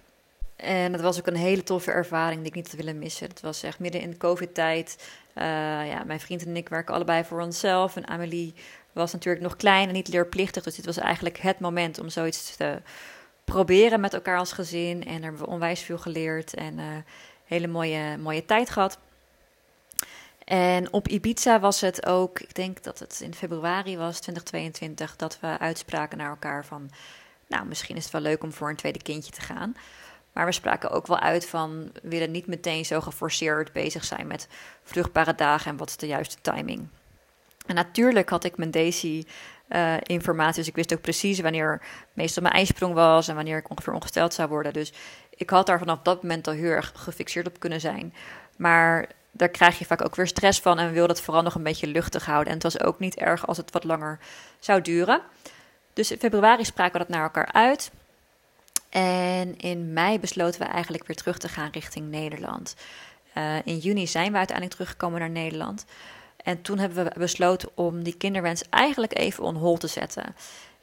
En 0.55 0.91
dat 0.91 1.01
was 1.01 1.19
ook 1.19 1.27
een 1.27 1.35
hele 1.35 1.63
toffe 1.63 1.91
ervaring 1.91 2.39
die 2.39 2.49
ik 2.49 2.55
niet 2.55 2.67
had 2.67 2.75
willen 2.75 2.99
missen. 2.99 3.27
Het 3.27 3.41
was 3.41 3.63
echt 3.63 3.79
midden 3.79 4.01
in 4.01 4.09
de 4.09 4.17
COVID-tijd. 4.17 5.11
ja, 5.35 6.03
mijn 6.03 6.19
vriend 6.19 6.45
en 6.45 6.55
ik 6.55 6.69
werken 6.69 6.93
allebei 6.93 7.23
voor 7.23 7.41
onszelf. 7.41 7.95
En 7.95 8.07
Amelie 8.07 8.53
was 8.91 9.13
natuurlijk 9.13 9.43
nog 9.43 9.55
klein 9.55 9.87
en 9.87 9.93
niet 9.93 10.07
leerplichtig. 10.07 10.63
Dus 10.63 10.75
dit 10.75 10.85
was 10.85 10.97
eigenlijk 10.97 11.37
het 11.37 11.59
moment 11.59 11.99
om 11.99 12.09
zoiets 12.09 12.55
te 12.55 12.81
proberen 13.43 13.99
met 13.99 14.13
elkaar 14.13 14.37
als 14.37 14.51
gezin. 14.51 15.05
En 15.05 15.13
daar 15.13 15.21
hebben 15.21 15.41
we 15.41 15.47
onwijs 15.47 15.81
veel 15.81 15.97
geleerd 15.97 16.53
en 16.53 16.77
uh, 16.77 16.85
hele 17.45 17.67
mooie, 17.67 18.17
mooie 18.17 18.45
tijd 18.45 18.69
gehad. 18.69 18.99
En 20.43 20.93
op 20.93 21.07
Ibiza 21.07 21.59
was 21.59 21.81
het 21.81 22.05
ook, 22.05 22.39
ik 22.39 22.55
denk 22.55 22.83
dat 22.83 22.99
het 22.99 23.21
in 23.23 23.33
februari 23.33 23.97
was, 23.97 24.19
2022, 24.19 25.15
dat 25.15 25.39
we 25.39 25.59
uitspraken 25.59 26.17
naar 26.17 26.29
elkaar 26.29 26.65
van, 26.65 26.89
nou, 27.51 27.65
misschien 27.65 27.95
is 27.95 28.03
het 28.03 28.11
wel 28.11 28.21
leuk 28.21 28.43
om 28.43 28.53
voor 28.53 28.69
een 28.69 28.75
tweede 28.75 29.01
kindje 29.01 29.31
te 29.31 29.41
gaan. 29.41 29.75
Maar 30.33 30.45
we 30.45 30.51
spraken 30.51 30.91
ook 30.91 31.07
wel 31.07 31.19
uit 31.19 31.45
van, 31.45 31.91
willen 32.01 32.31
niet 32.31 32.47
meteen 32.47 32.85
zo 32.85 33.01
geforceerd 33.01 33.73
bezig 33.73 34.03
zijn 34.03 34.27
met 34.27 34.47
vruchtbare 34.83 35.35
dagen 35.35 35.71
en 35.71 35.77
wat 35.77 35.89
is 35.89 35.97
de 35.97 36.07
juiste 36.07 36.37
timing. 36.41 36.87
En 37.65 37.75
natuurlijk 37.75 38.29
had 38.29 38.43
ik 38.43 38.57
mijn 38.57 38.71
Daisy 38.71 39.23
uh, 39.69 39.93
informatie. 40.03 40.55
Dus 40.55 40.67
ik 40.67 40.75
wist 40.75 40.93
ook 40.93 41.01
precies 41.01 41.39
wanneer 41.39 41.81
meestal 42.13 42.43
mijn 42.43 42.55
ijsprong 42.55 42.93
was 42.93 43.27
en 43.27 43.35
wanneer 43.35 43.57
ik 43.57 43.69
ongeveer 43.69 43.93
ongesteld 43.93 44.33
zou 44.33 44.49
worden. 44.49 44.73
Dus 44.73 44.93
ik 45.29 45.49
had 45.49 45.65
daar 45.65 45.79
vanaf 45.79 45.99
dat 46.01 46.21
moment 46.21 46.47
al 46.47 46.53
heel 46.53 46.69
erg 46.69 46.91
gefixeerd 46.95 47.47
op 47.47 47.59
kunnen 47.59 47.81
zijn. 47.81 48.13
Maar 48.57 49.09
daar 49.31 49.49
krijg 49.49 49.79
je 49.79 49.85
vaak 49.85 50.05
ook 50.05 50.15
weer 50.15 50.27
stress 50.27 50.59
van 50.59 50.79
en 50.79 50.91
wil 50.91 51.07
dat 51.07 51.21
vooral 51.21 51.43
nog 51.43 51.55
een 51.55 51.63
beetje 51.63 51.87
luchtig 51.87 52.25
houden. 52.25 52.47
En 52.47 52.53
het 52.53 52.63
was 52.63 52.79
ook 52.79 52.99
niet 52.99 53.15
erg 53.15 53.47
als 53.47 53.57
het 53.57 53.71
wat 53.71 53.83
langer 53.83 54.19
zou 54.59 54.81
duren. 54.81 55.21
Dus 55.93 56.11
in 56.11 56.19
februari 56.19 56.65
spraken 56.65 56.93
we 56.93 56.99
dat 56.99 57.15
naar 57.15 57.23
elkaar 57.23 57.51
uit. 57.51 57.91
En 58.89 59.57
in 59.57 59.93
mei 59.93 60.19
besloten 60.19 60.59
we 60.59 60.65
eigenlijk 60.65 61.07
weer 61.07 61.15
terug 61.15 61.37
te 61.37 61.47
gaan 61.47 61.69
richting 61.71 62.09
Nederland. 62.09 62.75
Uh, 63.37 63.55
in 63.63 63.77
juni 63.77 64.07
zijn 64.07 64.31
we 64.31 64.37
uiteindelijk 64.37 64.77
teruggekomen 64.77 65.19
naar 65.19 65.29
Nederland. 65.29 65.85
En 66.43 66.61
toen 66.61 66.79
hebben 66.79 67.03
we 67.03 67.19
besloten 67.19 67.69
om 67.73 68.03
die 68.03 68.17
kinderwens 68.17 68.63
eigenlijk 68.69 69.17
even 69.17 69.43
on 69.43 69.55
hold 69.55 69.79
te 69.79 69.87
zetten. 69.87 70.35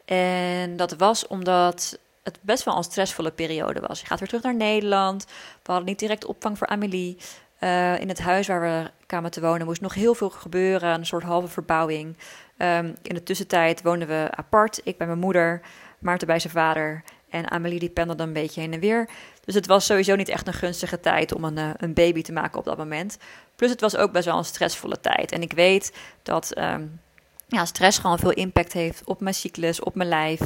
En 0.05 0.77
dat 0.77 0.92
was 0.92 1.27
omdat 1.27 1.99
het 2.23 2.38
best 2.40 2.64
wel 2.64 2.77
een 2.77 2.83
stressvolle 2.83 3.31
periode 3.31 3.81
was. 3.81 4.01
Je 4.01 4.07
gaat 4.07 4.18
weer 4.18 4.29
terug 4.29 4.42
naar 4.42 4.55
Nederland. 4.55 5.25
We 5.62 5.73
hadden 5.73 5.88
niet 5.88 5.99
direct 5.99 6.25
opvang 6.25 6.59
voor 6.59 6.66
Amelie. 6.66 7.16
Uh, 7.61 8.01
in 8.01 8.09
het 8.09 8.18
huis 8.18 8.47
waar 8.47 8.61
we 8.61 8.90
kwamen 9.07 9.31
te 9.31 9.40
wonen 9.40 9.66
moest 9.66 9.81
nog 9.81 9.94
heel 9.94 10.14
veel 10.14 10.31
gebeuren. 10.31 10.94
Een 10.94 11.07
soort 11.07 11.23
halve 11.23 11.49
verbouwing. 11.49 12.16
Um, 12.59 12.94
in 13.03 13.14
de 13.14 13.23
tussentijd 13.23 13.83
woonden 13.83 14.09
we 14.09 14.29
apart. 14.31 14.81
Ik 14.85 14.97
bij 14.97 15.07
mijn 15.07 15.18
moeder, 15.18 15.61
Maarten 15.99 16.27
bij 16.27 16.38
zijn 16.38 16.53
vader. 16.53 17.05
En 17.29 17.51
Amelie 17.51 17.79
die 17.79 17.90
pendelde 17.90 18.23
een 18.23 18.33
beetje 18.33 18.61
heen 18.61 18.73
en 18.73 18.81
weer. 18.81 19.09
Dus 19.44 19.55
het 19.55 19.66
was 19.66 19.87
sowieso 19.87 20.14
niet 20.14 20.29
echt 20.29 20.47
een 20.47 20.53
gunstige 20.53 21.01
tijd 21.01 21.35
om 21.35 21.44
een, 21.44 21.59
eh, 21.59 21.71
een 21.77 21.94
baby 21.94 22.23
te 22.23 22.33
maken 22.33 22.59
op 22.59 22.64
dat 22.64 22.77
moment. 22.77 23.18
Plus 23.57 23.71
het 23.71 23.81
was 23.81 23.97
ook 23.97 24.12
best 24.12 24.25
wel 24.25 24.38
een 24.38 24.44
stressvolle 24.44 25.01
tijd. 25.01 25.33
En 25.33 25.42
ik 25.42 25.53
weet 25.53 25.97
dat 26.23 26.59
um, 26.59 27.01
ja, 27.47 27.64
stress 27.64 27.99
gewoon 27.99 28.18
veel 28.18 28.33
impact 28.33 28.73
heeft 28.73 29.05
op 29.05 29.21
mijn 29.21 29.35
cyclus, 29.35 29.81
op 29.81 29.94
mijn 29.94 30.09
lijf. 30.09 30.40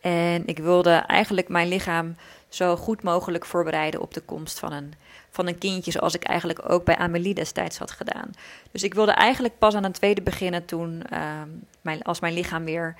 En 0.00 0.46
ik 0.46 0.58
wilde 0.58 0.90
eigenlijk 0.90 1.48
mijn 1.48 1.68
lichaam 1.68 2.16
zo 2.48 2.76
goed 2.76 3.02
mogelijk 3.02 3.46
voorbereiden 3.46 4.00
op 4.00 4.14
de 4.14 4.20
komst 4.20 4.58
van 4.58 4.72
een, 4.72 4.94
van 5.30 5.46
een 5.46 5.58
kindje, 5.58 5.90
zoals 5.90 6.14
ik 6.14 6.24
eigenlijk 6.24 6.70
ook 6.70 6.84
bij 6.84 6.96
Amelie 6.96 7.34
destijds 7.34 7.78
had 7.78 7.90
gedaan. 7.90 8.30
Dus 8.70 8.82
ik 8.82 8.94
wilde 8.94 9.12
eigenlijk 9.12 9.58
pas 9.58 9.74
aan 9.74 9.84
een 9.84 9.92
tweede 9.92 10.22
beginnen 10.22 10.64
toen, 10.64 11.02
uh, 11.12 11.18
mijn, 11.80 12.02
als 12.02 12.20
mijn 12.20 12.34
lichaam 12.34 12.64
weer 12.64 12.94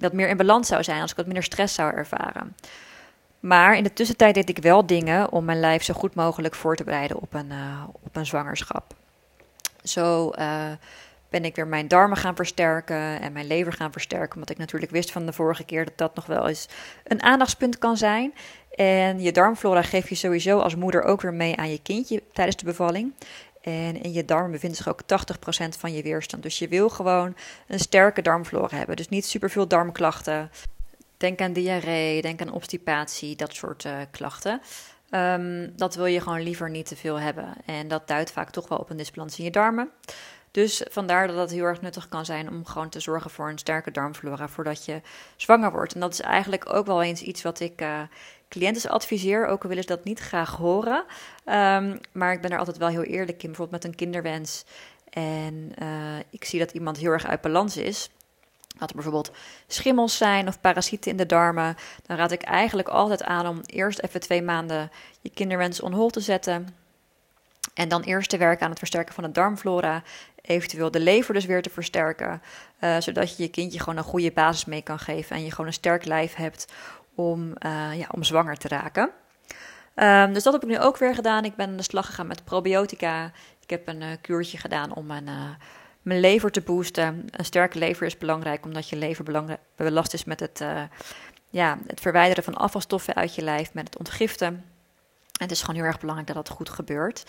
wat 0.00 0.12
meer 0.12 0.28
in 0.28 0.36
balans 0.36 0.68
zou 0.68 0.82
zijn, 0.82 1.00
als 1.00 1.10
ik 1.10 1.16
wat 1.16 1.26
minder 1.26 1.44
stress 1.44 1.74
zou 1.74 1.92
ervaren. 1.92 2.56
Maar 3.40 3.76
in 3.76 3.82
de 3.82 3.92
tussentijd 3.92 4.34
deed 4.34 4.48
ik 4.48 4.58
wel 4.58 4.86
dingen 4.86 5.32
om 5.32 5.44
mijn 5.44 5.60
lijf 5.60 5.82
zo 5.82 5.94
goed 5.94 6.14
mogelijk 6.14 6.54
voor 6.54 6.76
te 6.76 6.84
bereiden 6.84 7.20
op 7.20 7.34
een, 7.34 7.50
uh, 7.50 7.82
op 8.02 8.16
een 8.16 8.26
zwangerschap. 8.26 8.94
Zo 9.82 10.32
uh, 10.38 10.70
ben 11.34 11.44
ik 11.44 11.56
weer 11.56 11.66
mijn 11.66 11.88
darmen 11.88 12.16
gaan 12.16 12.36
versterken 12.36 13.20
en 13.20 13.32
mijn 13.32 13.46
lever 13.46 13.72
gaan 13.72 13.92
versterken. 13.92 14.34
Omdat 14.34 14.50
ik 14.50 14.58
natuurlijk 14.58 14.92
wist 14.92 15.12
van 15.12 15.26
de 15.26 15.32
vorige 15.32 15.64
keer 15.64 15.84
dat 15.84 15.98
dat 15.98 16.14
nog 16.14 16.26
wel 16.26 16.48
eens 16.48 16.68
een 17.04 17.22
aandachtspunt 17.22 17.78
kan 17.78 17.96
zijn. 17.96 18.34
En 18.74 19.20
je 19.20 19.32
darmflora 19.32 19.82
geef 19.82 20.08
je 20.08 20.14
sowieso 20.14 20.58
als 20.58 20.74
moeder 20.74 21.02
ook 21.02 21.20
weer 21.20 21.34
mee 21.34 21.56
aan 21.56 21.70
je 21.70 21.82
kindje 21.82 22.22
tijdens 22.32 22.56
de 22.56 22.64
bevalling. 22.64 23.12
En 23.60 24.02
in 24.02 24.12
je 24.12 24.24
darm 24.24 24.50
bevindt 24.50 24.76
zich 24.76 24.88
ook 24.88 25.02
80% 25.02 25.06
van 25.78 25.92
je 25.92 26.02
weerstand. 26.02 26.42
Dus 26.42 26.58
je 26.58 26.68
wil 26.68 26.88
gewoon 26.88 27.36
een 27.68 27.78
sterke 27.80 28.22
darmflora 28.22 28.76
hebben. 28.76 28.96
Dus 28.96 29.08
niet 29.08 29.26
superveel 29.26 29.68
darmklachten. 29.68 30.50
Denk 31.16 31.40
aan 31.40 31.52
diarree, 31.52 32.22
denk 32.22 32.40
aan 32.40 32.52
obstipatie, 32.52 33.36
dat 33.36 33.54
soort 33.54 33.84
uh, 33.84 33.92
klachten. 34.10 34.60
Ehm, 35.10 35.68
dat 35.76 35.94
wil 35.94 36.06
je 36.06 36.20
gewoon 36.20 36.42
liever 36.42 36.70
niet 36.70 36.86
te 36.86 36.96
veel 36.96 37.20
hebben. 37.20 37.54
En 37.66 37.88
dat 37.88 38.08
duidt 38.08 38.32
vaak 38.32 38.50
toch 38.50 38.68
wel 38.68 38.78
op 38.78 38.90
een 38.90 38.96
disbalans 38.96 39.38
in 39.38 39.44
je 39.44 39.50
darmen. 39.50 39.90
Dus 40.54 40.82
vandaar 40.90 41.26
dat 41.26 41.36
het 41.36 41.50
heel 41.50 41.64
erg 41.64 41.80
nuttig 41.80 42.08
kan 42.08 42.24
zijn 42.24 42.48
om 42.48 42.66
gewoon 42.66 42.88
te 42.88 43.00
zorgen 43.00 43.30
voor 43.30 43.48
een 43.48 43.58
sterke 43.58 43.90
darmflora 43.90 44.48
voordat 44.48 44.84
je 44.84 45.00
zwanger 45.36 45.72
wordt. 45.72 45.94
En 45.94 46.00
dat 46.00 46.12
is 46.12 46.20
eigenlijk 46.20 46.74
ook 46.74 46.86
wel 46.86 47.02
eens 47.02 47.22
iets 47.22 47.42
wat 47.42 47.60
ik 47.60 47.80
uh, 47.82 48.00
cliënten 48.48 48.90
adviseer, 48.90 49.46
ook 49.46 49.62
al 49.62 49.68
willen 49.68 49.84
ze 49.84 49.88
dat 49.88 50.04
niet 50.04 50.18
graag 50.18 50.56
horen. 50.56 51.04
Ehm, 51.44 51.96
maar 52.12 52.32
ik 52.32 52.40
ben 52.40 52.50
er 52.50 52.58
altijd 52.58 52.76
wel 52.76 52.88
heel 52.88 53.02
eerlijk 53.02 53.42
in, 53.42 53.48
bijvoorbeeld 53.48 53.82
met 53.82 53.84
een 53.84 53.96
kinderwens. 53.96 54.64
En 55.10 55.72
uh, 55.82 56.18
ik 56.30 56.44
zie 56.44 56.58
dat 56.58 56.72
iemand 56.72 56.96
heel 56.96 57.10
erg 57.10 57.26
uit 57.26 57.40
balans 57.40 57.76
is. 57.76 58.10
Dat 58.78 58.88
er 58.88 58.94
bijvoorbeeld 58.94 59.30
schimmels 59.66 60.16
zijn 60.16 60.48
of 60.48 60.60
parasieten 60.60 61.10
in 61.10 61.16
de 61.16 61.26
darmen. 61.26 61.76
Dan 62.06 62.16
raad 62.16 62.32
ik 62.32 62.42
eigenlijk 62.42 62.88
altijd 62.88 63.22
aan 63.22 63.46
om 63.46 63.60
eerst 63.66 63.98
even 63.98 64.20
twee 64.20 64.42
maanden 64.42 64.90
je 65.20 65.30
kinderwens 65.30 65.80
on 65.80 66.10
te 66.10 66.20
zetten. 66.20 66.82
En 67.74 67.88
dan 67.88 68.02
eerst 68.02 68.30
te 68.30 68.36
werken 68.36 68.64
aan 68.64 68.70
het 68.70 68.78
versterken 68.78 69.14
van 69.14 69.24
de 69.24 69.30
darmflora. 69.30 70.02
Eventueel 70.46 70.90
de 70.90 71.00
lever 71.00 71.34
dus 71.34 71.44
weer 71.44 71.62
te 71.62 71.70
versterken. 71.70 72.42
Uh, 72.80 72.96
zodat 72.98 73.36
je 73.36 73.42
je 73.42 73.48
kindje 73.48 73.78
gewoon 73.78 73.96
een 73.96 74.04
goede 74.04 74.32
basis 74.32 74.64
mee 74.64 74.82
kan 74.82 74.98
geven. 74.98 75.36
En 75.36 75.44
je 75.44 75.50
gewoon 75.50 75.66
een 75.66 75.72
sterk 75.72 76.04
lijf 76.04 76.34
hebt 76.34 76.72
om, 77.14 77.40
uh, 77.66 77.98
ja, 77.98 78.06
om 78.10 78.22
zwanger 78.22 78.56
te 78.56 78.68
raken. 78.68 79.10
Um, 79.94 80.32
dus 80.32 80.42
dat 80.42 80.52
heb 80.52 80.62
ik 80.62 80.68
nu 80.68 80.78
ook 80.78 80.96
weer 80.96 81.14
gedaan. 81.14 81.44
Ik 81.44 81.54
ben 81.54 81.68
aan 81.68 81.76
de 81.76 81.82
slag 81.82 82.06
gegaan 82.06 82.26
met 82.26 82.44
probiotica. 82.44 83.32
Ik 83.60 83.70
heb 83.70 83.88
een 83.88 84.00
uh, 84.00 84.08
kuurtje 84.20 84.58
gedaan 84.58 84.94
om 84.94 85.06
mijn, 85.06 85.28
mijn 86.02 86.20
lever 86.20 86.50
te 86.50 86.60
boosten. 86.60 87.26
Een 87.30 87.44
sterke 87.44 87.78
lever 87.78 88.06
is 88.06 88.18
belangrijk 88.18 88.64
omdat 88.64 88.88
je 88.88 88.96
lever 88.96 89.58
belast 89.76 90.14
is 90.14 90.24
met 90.24 90.40
het, 90.40 90.64
ja, 91.50 91.78
het 91.86 92.00
verwijderen 92.00 92.44
van 92.44 92.54
afvalstoffen 92.54 93.14
uit 93.14 93.34
je 93.34 93.42
lijf, 93.42 93.74
met 93.74 93.84
het 93.86 93.98
ontgiften 93.98 94.64
het 95.40 95.50
is 95.50 95.60
gewoon 95.60 95.76
heel 95.76 95.84
erg 95.84 96.00
belangrijk 96.00 96.34
dat 96.34 96.46
dat 96.46 96.56
goed 96.56 96.70
gebeurt. 96.70 97.24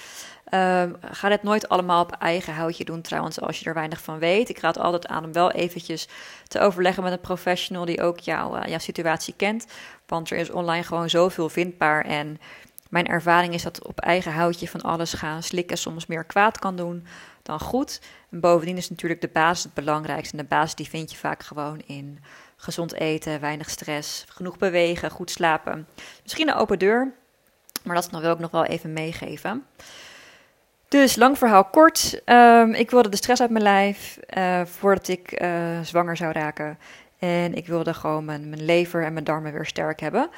Um, 0.53 0.95
ga 1.01 1.29
het 1.29 1.43
nooit 1.43 1.69
allemaal 1.69 2.03
op 2.03 2.11
eigen 2.11 2.53
houtje 2.53 2.85
doen, 2.85 3.01
trouwens, 3.01 3.41
als 3.41 3.59
je 3.59 3.65
er 3.65 3.73
weinig 3.73 4.01
van 4.01 4.19
weet. 4.19 4.49
Ik 4.49 4.59
raad 4.59 4.77
altijd 4.77 5.07
aan 5.07 5.25
om 5.25 5.33
wel 5.33 5.51
eventjes 5.51 6.07
te 6.47 6.59
overleggen 6.59 7.03
met 7.03 7.11
een 7.11 7.19
professional 7.19 7.85
die 7.85 8.01
ook 8.01 8.19
jouw, 8.19 8.57
uh, 8.57 8.65
jouw 8.65 8.79
situatie 8.79 9.33
kent. 9.37 9.65
Want 10.05 10.29
er 10.29 10.37
is 10.37 10.49
online 10.49 10.83
gewoon 10.83 11.09
zoveel 11.09 11.49
vindbaar. 11.49 12.05
En 12.05 12.39
mijn 12.89 13.07
ervaring 13.07 13.53
is 13.53 13.63
dat 13.63 13.85
op 13.85 13.99
eigen 13.99 14.33
houtje 14.33 14.67
van 14.67 14.81
alles 14.81 15.13
gaan 15.13 15.43
slikken 15.43 15.77
soms 15.77 16.05
meer 16.05 16.23
kwaad 16.23 16.59
kan 16.59 16.75
doen 16.75 17.07
dan 17.43 17.59
goed. 17.59 18.01
En 18.29 18.39
bovendien 18.39 18.77
is 18.77 18.89
natuurlijk 18.89 19.21
de 19.21 19.29
basis 19.33 19.63
het 19.63 19.73
belangrijkste. 19.73 20.37
En 20.37 20.43
de 20.43 20.49
basis 20.49 20.75
die 20.75 20.89
vind 20.89 21.11
je 21.11 21.17
vaak 21.17 21.43
gewoon 21.43 21.81
in 21.85 22.19
gezond 22.57 22.93
eten, 22.93 23.39
weinig 23.39 23.69
stress, 23.69 24.25
genoeg 24.29 24.57
bewegen, 24.57 25.11
goed 25.11 25.31
slapen. 25.31 25.87
Misschien 26.23 26.47
een 26.47 26.55
open 26.55 26.79
deur 26.79 27.13
maar 27.85 27.95
dat 27.95 28.09
wil 28.09 28.31
ik 28.31 28.39
nog 28.39 28.51
wel 28.51 28.65
even 28.65 28.93
meegeven. 28.93 29.65
Dus 30.87 31.15
lang 31.15 31.37
verhaal 31.37 31.63
kort. 31.63 32.21
Um, 32.25 32.73
ik 32.73 32.91
wilde 32.91 33.09
de 33.09 33.15
stress 33.15 33.41
uit 33.41 33.49
mijn 33.49 33.63
lijf 33.63 34.19
uh, 34.37 34.65
voordat 34.65 35.07
ik 35.07 35.41
uh, 35.41 35.79
zwanger 35.81 36.17
zou 36.17 36.31
raken. 36.31 36.77
En 37.19 37.53
ik 37.53 37.67
wilde 37.67 37.93
gewoon 37.93 38.25
mijn, 38.25 38.63
lever 38.65 39.03
en 39.03 39.13
mijn 39.13 39.25
darmen 39.25 39.53
weer 39.53 39.65
sterk 39.65 39.99
hebben. 39.99 40.29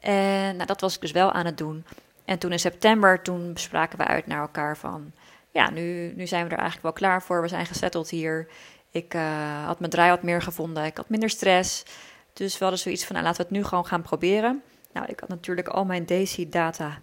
En 0.00 0.56
nou, 0.56 0.66
dat 0.66 0.80
was 0.80 0.94
ik 0.94 1.00
dus 1.00 1.12
wel 1.12 1.32
aan 1.32 1.46
het 1.46 1.58
doen. 1.58 1.84
En 2.24 2.38
toen 2.38 2.52
in 2.52 2.58
september, 2.58 3.22
toen 3.22 3.52
bespraken 3.52 3.98
we 3.98 4.06
uit 4.06 4.26
naar 4.26 4.40
elkaar 4.40 4.76
van... 4.76 5.12
Ja, 5.50 5.70
nu, 5.70 6.12
nu 6.16 6.26
zijn 6.26 6.44
we 6.44 6.50
er 6.50 6.58
eigenlijk 6.58 6.82
wel 6.82 6.92
klaar 6.92 7.22
voor. 7.22 7.42
We 7.42 7.48
zijn 7.48 7.66
gesetteld 7.66 8.10
hier. 8.10 8.48
Ik 8.90 9.14
uh, 9.14 9.66
had 9.66 9.78
mijn 9.78 9.90
draai 9.90 10.10
wat 10.10 10.22
meer 10.22 10.42
gevonden. 10.42 10.84
Ik 10.84 10.96
had 10.96 11.08
minder 11.08 11.30
stress. 11.30 11.84
Dus 12.32 12.52
we 12.52 12.64
hadden 12.64 12.82
zoiets 12.82 13.04
van, 13.04 13.14
nou, 13.14 13.26
laten 13.26 13.42
we 13.42 13.48
het 13.48 13.56
nu 13.56 13.64
gewoon 13.68 13.86
gaan 13.86 14.02
proberen. 14.02 14.62
Nou, 14.94 15.06
ik 15.06 15.20
had 15.20 15.28
natuurlijk 15.28 15.68
al 15.68 15.84
mijn 15.84 16.06
Daisy-data 16.06 16.98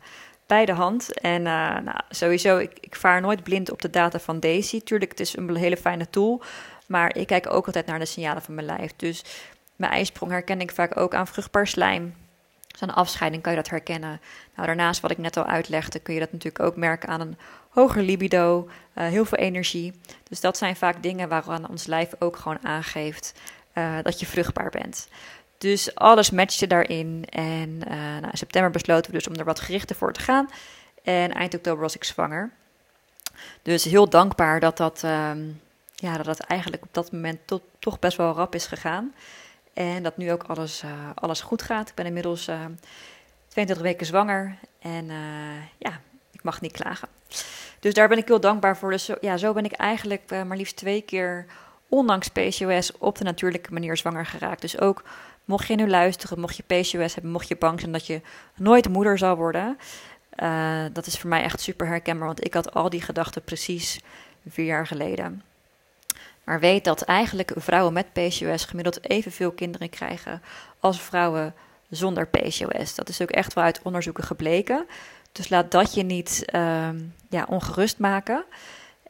bij 0.46 0.66
de 0.66 0.74
hand. 0.74 1.20
En 1.20 1.40
uh, 1.40 1.80
nou, 1.80 2.00
sowieso, 2.10 2.58
ik, 2.58 2.78
ik, 2.80 2.96
vaar 2.96 3.22
nooit 3.22 3.44
blind 3.44 3.72
op 3.72 3.82
de 3.82 3.90
data 3.90 4.20
van 4.20 4.40
Daisy. 4.40 4.82
Tuurlijk, 4.82 5.12
het 5.12 5.20
is 5.20 5.38
een 5.38 5.56
hele 5.56 5.78
fijne 5.78 6.10
tool. 6.10 6.42
Maar 6.86 7.16
ik 7.16 7.28
kijk 7.28 7.54
ook 7.54 7.66
altijd 7.66 7.86
naar 7.86 8.00
de 8.00 8.06
signalen 8.06 8.42
van 8.42 8.56
mijn 8.56 8.68
lijf. 8.68 8.94
Dus 8.96 9.24
mijn 9.76 9.92
ijsprong 9.92 10.32
herken 10.32 10.62
ik 10.62 10.72
vaak 10.72 10.98
ook 10.98 11.14
aan 11.14 11.28
vruchtbaar 11.28 11.68
slijm. 11.68 12.16
Dus 12.68 12.82
aan 12.82 12.90
een 12.90 12.96
afscheiding 12.96 13.44
kan 13.44 13.52
je 13.52 13.58
dat 13.58 13.70
herkennen. 13.70 14.22
Nou, 14.56 14.68
daarnaast, 14.68 15.02
wat 15.02 15.12
ik 15.12 15.18
net 15.18 15.38
al 15.38 15.46
uitlegde, 15.46 16.00
kun 16.00 16.14
je 16.14 16.20
dat 16.20 16.32
natuurlijk 16.32 16.64
ook 16.64 16.76
merken 16.76 17.10
aan 17.10 17.22
een 17.22 17.38
hoger 17.70 18.02
libido, 18.02 18.70
uh, 18.96 19.08
heel 19.08 19.26
veel 19.26 19.38
energie. 19.38 19.94
Dus 20.24 20.40
dat 20.40 20.58
zijn 20.58 20.76
vaak 20.76 21.04
dingen 21.04 21.30
waaraan 21.30 21.70
ons 21.70 21.86
lijf 21.86 22.14
ook 22.20 22.38
gewoon 22.38 22.66
aangeeft 22.66 23.34
uh, 23.74 23.98
dat 24.02 24.20
je 24.20 24.26
vruchtbaar 24.26 24.70
bent. 24.70 25.08
Dus 25.62 25.95
alles 25.95 26.32
matchte 26.32 26.67
daarin. 26.67 27.26
En 27.30 27.69
uh, 27.69 27.93
nou, 27.93 28.32
in 28.32 28.38
september 28.38 28.71
besloten 28.71 29.12
we 29.12 29.17
dus 29.17 29.28
om 29.28 29.36
er 29.36 29.45
wat 29.45 29.60
gerichter 29.60 29.95
voor 29.95 30.13
te 30.13 30.19
gaan. 30.19 30.50
En 31.04 31.32
eind 31.32 31.56
oktober 31.56 31.82
was 31.82 31.95
ik 31.95 32.04
zwanger. 32.04 32.52
Dus 33.62 33.84
heel 33.84 34.10
dankbaar 34.10 34.60
dat 34.60 34.78
dat, 34.78 35.04
um, 35.04 35.62
ja, 35.95 36.17
dat, 36.17 36.39
eigenlijk 36.39 36.84
op 36.84 36.93
dat 36.93 37.12
moment 37.12 37.39
toch 37.80 38.00
best 38.00 38.17
wel 38.17 38.34
rap 38.34 38.56
is 38.56 38.65
gegaan. 38.65 39.13
En 39.74 40.04
dat 40.04 40.17
nu 40.17 40.32
ook 40.32 40.43
alles, 40.43 40.84
uh, 40.84 40.91
alles 41.15 41.41
goed 41.41 41.62
gaat. 41.62 41.89
Ik 41.89 41.95
ben 41.95 42.06
inmiddels 42.06 42.47
uh, 42.47 42.65
22 43.47 43.86
weken 43.86 44.06
zwanger. 44.06 44.58
En 44.80 45.06
ja, 45.78 46.00
ik 46.32 46.43
mag 46.43 46.62
niet 46.62 46.71
klagen. 46.71 47.08
Dus 47.80 47.93
daar 47.93 48.08
ben 48.08 48.17
ik 48.17 48.28
heel 48.28 48.39
dankbaar 48.39 48.78
voor. 48.78 48.91
Dus 48.91 49.10
ja, 49.21 49.38
zo 49.38 49.54
ben 49.54 49.65
ik 49.65 49.71
eigenlijk 49.71 50.45
maar 50.45 50.58
liefst 50.58 50.76
twee 50.76 51.02
keer, 51.02 51.45
ondanks 51.89 52.28
PCOS, 52.28 52.97
op 52.97 53.17
de 53.17 53.24
natuurlijke 53.24 53.74
manier 53.74 53.97
zwanger 53.97 54.26
geraakt. 54.26 54.62
Dus 54.62 54.80
ook 54.80 55.04
Mocht 55.52 55.68
je 55.68 55.76
nu 55.76 55.90
luisteren, 55.90 56.40
mocht 56.40 56.56
je 56.56 56.64
PCOS 56.64 57.14
hebben, 57.14 57.32
mocht 57.32 57.48
je 57.48 57.56
bang 57.56 57.80
zijn 57.80 57.92
dat 57.92 58.06
je 58.06 58.22
nooit 58.56 58.90
moeder 58.90 59.18
zal 59.18 59.36
worden. 59.36 59.78
Uh, 60.44 60.84
dat 60.94 61.06
is 61.06 61.18
voor 61.18 61.30
mij 61.30 61.44
echt 61.44 61.62
super 61.62 61.88
herkenbaar, 61.88 62.28
want 62.28 62.46
ik 62.46 62.54
had 62.54 62.74
al 62.74 62.90
die 62.90 63.02
gedachten 63.02 63.44
precies 63.44 64.00
vier 64.48 64.66
jaar 64.66 64.88
geleden. 64.88 65.44
Maar 66.44 66.60
weet 66.60 66.84
dat 66.84 67.02
eigenlijk 67.02 67.52
vrouwen 67.56 67.94
met 67.94 68.14
PCOS 68.14 68.66
gemiddeld 68.66 69.10
evenveel 69.10 69.52
kinderen 69.52 69.90
krijgen 69.90 70.42
als 70.80 71.02
vrouwen 71.02 71.54
zonder 71.90 72.28
PCOS. 72.28 72.96
Dat 72.96 73.10
is 73.10 73.22
ook 73.22 73.32
echt 73.32 73.54
wel 73.54 73.64
uit 73.64 73.82
onderzoeken 73.84 74.24
gebleken. 74.24 74.86
Dus 75.32 75.50
laat 75.50 75.72
dat 75.72 75.94
je 75.94 76.04
niet 76.04 76.46
uh, 76.56 76.90
ja, 77.30 77.46
ongerust 77.50 78.00
maken. 78.00 78.44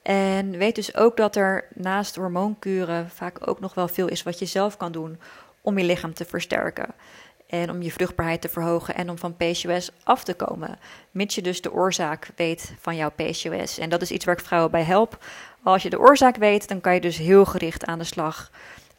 En 0.01 0.57
weet 0.57 0.75
dus 0.75 0.95
ook 0.95 1.17
dat 1.17 1.35
er 1.35 1.65
naast 1.73 2.15
hormoonkuren 2.15 3.09
vaak 3.09 3.47
ook 3.47 3.59
nog 3.59 3.73
wel 3.73 3.87
veel 3.87 4.07
is 4.07 4.23
wat 4.23 4.39
je 4.39 4.45
zelf 4.45 4.77
kan 4.77 4.91
doen 4.91 5.19
om 5.61 5.77
je 5.77 5.83
lichaam 5.83 6.13
te 6.13 6.25
versterken. 6.25 6.93
En 7.47 7.69
om 7.69 7.81
je 7.81 7.91
vruchtbaarheid 7.91 8.41
te 8.41 8.49
verhogen 8.49 8.95
en 8.95 9.09
om 9.09 9.17
van 9.17 9.35
PCOS 9.35 9.91
af 10.03 10.23
te 10.23 10.33
komen. 10.33 10.79
Mits 11.11 11.35
je 11.35 11.41
dus 11.41 11.61
de 11.61 11.73
oorzaak 11.73 12.29
weet 12.35 12.73
van 12.79 12.95
jouw 12.95 13.11
PCOS. 13.15 13.77
En 13.77 13.89
dat 13.89 14.01
is 14.01 14.11
iets 14.11 14.25
waar 14.25 14.37
ik 14.37 14.45
vrouwen 14.45 14.71
bij 14.71 14.83
help. 14.83 15.25
Als 15.63 15.83
je 15.83 15.89
de 15.89 15.99
oorzaak 15.99 16.35
weet, 16.35 16.67
dan 16.67 16.81
kan 16.81 16.93
je 16.93 17.01
dus 17.01 17.17
heel 17.17 17.45
gericht 17.45 17.85
aan 17.85 17.99
de 17.99 18.05
slag 18.05 18.51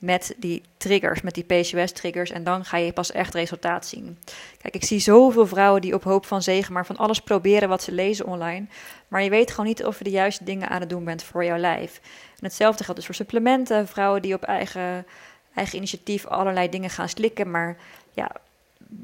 met 0.03 0.35
die 0.37 0.62
triggers, 0.77 1.20
met 1.20 1.35
die 1.35 1.44
PCOS-triggers. 1.44 2.31
En 2.31 2.44
dan 2.44 2.64
ga 2.64 2.77
je 2.77 2.92
pas 2.92 3.12
echt 3.12 3.35
resultaat 3.35 3.87
zien. 3.87 4.18
Kijk, 4.59 4.75
ik 4.75 4.85
zie 4.85 4.98
zoveel 4.98 5.46
vrouwen 5.46 5.81
die 5.81 5.94
op 5.94 6.05
hoop 6.05 6.27
van 6.27 6.42
zegen 6.42 6.72
maar 6.72 6.87
van 6.87 6.96
alles 6.96 7.20
proberen 7.20 7.68
wat 7.68 7.83
ze 7.83 7.92
lezen 7.92 8.27
online. 8.27 8.66
Maar 9.09 9.22
je 9.22 9.31
weet 9.31 9.51
gewoon 9.51 9.66
niet 9.66 9.85
of 9.85 9.98
je 9.98 10.05
de 10.05 10.11
juiste 10.11 10.44
dingen 10.44 10.68
aan 10.68 10.81
het 10.81 10.90
doen 10.90 11.05
bent 11.05 11.22
voor 11.22 11.44
jouw 11.44 11.57
lijf. 11.57 12.01
En 12.38 12.44
hetzelfde 12.44 12.85
geldt 12.85 12.98
dus 12.98 13.07
voor 13.07 13.14
supplementen. 13.14 13.88
Vrouwen 13.88 14.22
die 14.22 14.35
op 14.35 14.42
eigen 14.42 15.07
eigen 15.54 15.76
initiatief 15.76 16.26
allerlei 16.26 16.68
dingen 16.68 16.90
gaan 16.90 17.08
slikken, 17.08 17.50
maar 17.50 17.76
ja, 18.12 18.30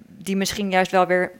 die 0.08 0.37
misschien 0.37 0.70
juist 0.70 0.90
wel 0.90 1.06
weer 1.06 1.32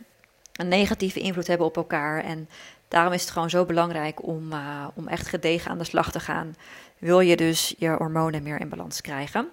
een 0.53 0.69
negatieve 0.69 1.21
invloed 1.21 1.47
hebben 1.47 1.67
op 1.67 1.77
elkaar. 1.77 2.25
En 2.25 2.49
daarom 2.89 3.13
is 3.13 3.21
het 3.21 3.31
gewoon 3.31 3.51
zo 3.51 3.65
belangrijk 3.65 4.27
om, 4.27 4.53
uh, 4.53 4.87
om 4.95 5.09
echt 5.09 5.27
gedegen 5.27 5.71
aan 5.71 5.79
de 5.79 5.85
slag 5.85 6.13
te 6.13 6.21
gaan. 6.21 6.57
Wil 6.99 7.21
je 7.21 7.37
dus 7.37 7.75
je 7.79 7.89
hormonen 7.89 8.43
meer 8.43 8.61
in 8.61 8.69
balans 8.69 9.01
krijgen? 9.01 9.49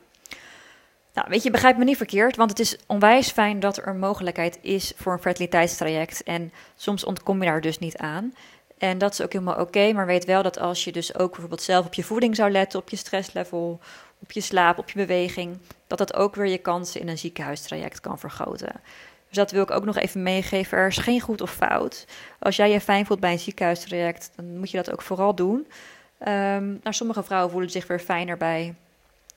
Nou, 1.13 1.27
weet 1.29 1.43
je, 1.43 1.51
begrijp 1.51 1.77
me 1.77 1.83
niet 1.83 1.97
verkeerd, 1.97 2.35
want 2.35 2.49
het 2.49 2.59
is 2.59 2.77
onwijs 2.87 3.31
fijn 3.31 3.59
dat 3.59 3.77
er 3.77 3.87
een 3.87 3.99
mogelijkheid 3.99 4.57
is 4.61 4.93
voor 4.95 5.13
een 5.13 5.21
fertiliteitstraject. 5.21 6.23
En 6.23 6.51
soms 6.75 7.03
ontkom 7.03 7.43
je 7.43 7.49
daar 7.49 7.61
dus 7.61 7.79
niet 7.79 7.97
aan. 7.97 8.33
En 8.77 8.97
dat 8.97 9.11
is 9.11 9.21
ook 9.21 9.33
helemaal 9.33 9.59
oké, 9.59 9.93
maar 9.93 10.05
weet 10.05 10.25
wel 10.25 10.43
dat 10.43 10.59
als 10.59 10.83
je 10.83 10.91
dus 10.91 11.15
ook 11.15 11.29
bijvoorbeeld 11.31 11.61
zelf 11.61 11.85
op 11.85 11.93
je 11.93 12.03
voeding 12.03 12.35
zou 12.35 12.51
letten, 12.51 12.79
op 12.79 12.89
je 12.89 12.95
stresslevel, 12.95 13.79
op 14.25 14.31
je 14.31 14.41
slaap, 14.41 14.77
op 14.77 14.89
je 14.89 14.99
beweging, 14.99 15.57
dat 15.87 15.97
dat 15.97 16.13
ook 16.13 16.35
weer 16.35 16.47
je 16.47 16.57
kansen 16.57 17.01
in 17.01 17.07
een 17.07 17.17
ziekenhuistraject 17.17 17.99
kan 17.99 18.19
vergroten. 18.19 18.81
Dus 19.27 19.37
dat 19.37 19.51
wil 19.51 19.63
ik 19.63 19.71
ook 19.71 19.85
nog 19.85 19.97
even 19.97 20.23
meegeven. 20.23 20.77
Er 20.77 20.87
is 20.87 20.97
geen 20.97 21.21
goed 21.21 21.41
of 21.41 21.51
fout. 21.51 22.05
Als 22.39 22.55
jij 22.55 22.71
je 22.71 22.81
fijn 22.81 23.05
voelt 23.05 23.19
bij 23.19 23.31
een 23.31 23.39
ziekenhuistraject, 23.39 24.31
dan 24.35 24.57
moet 24.57 24.71
je 24.71 24.77
dat 24.77 24.91
ook 24.91 25.01
vooral 25.01 25.35
doen. 25.35 25.67
Um, 26.27 26.79
nou, 26.83 26.89
sommige 26.89 27.23
vrouwen 27.23 27.51
voelen 27.51 27.69
zich 27.69 27.87
weer 27.87 27.99
fijner 27.99 28.37
bij 28.37 28.75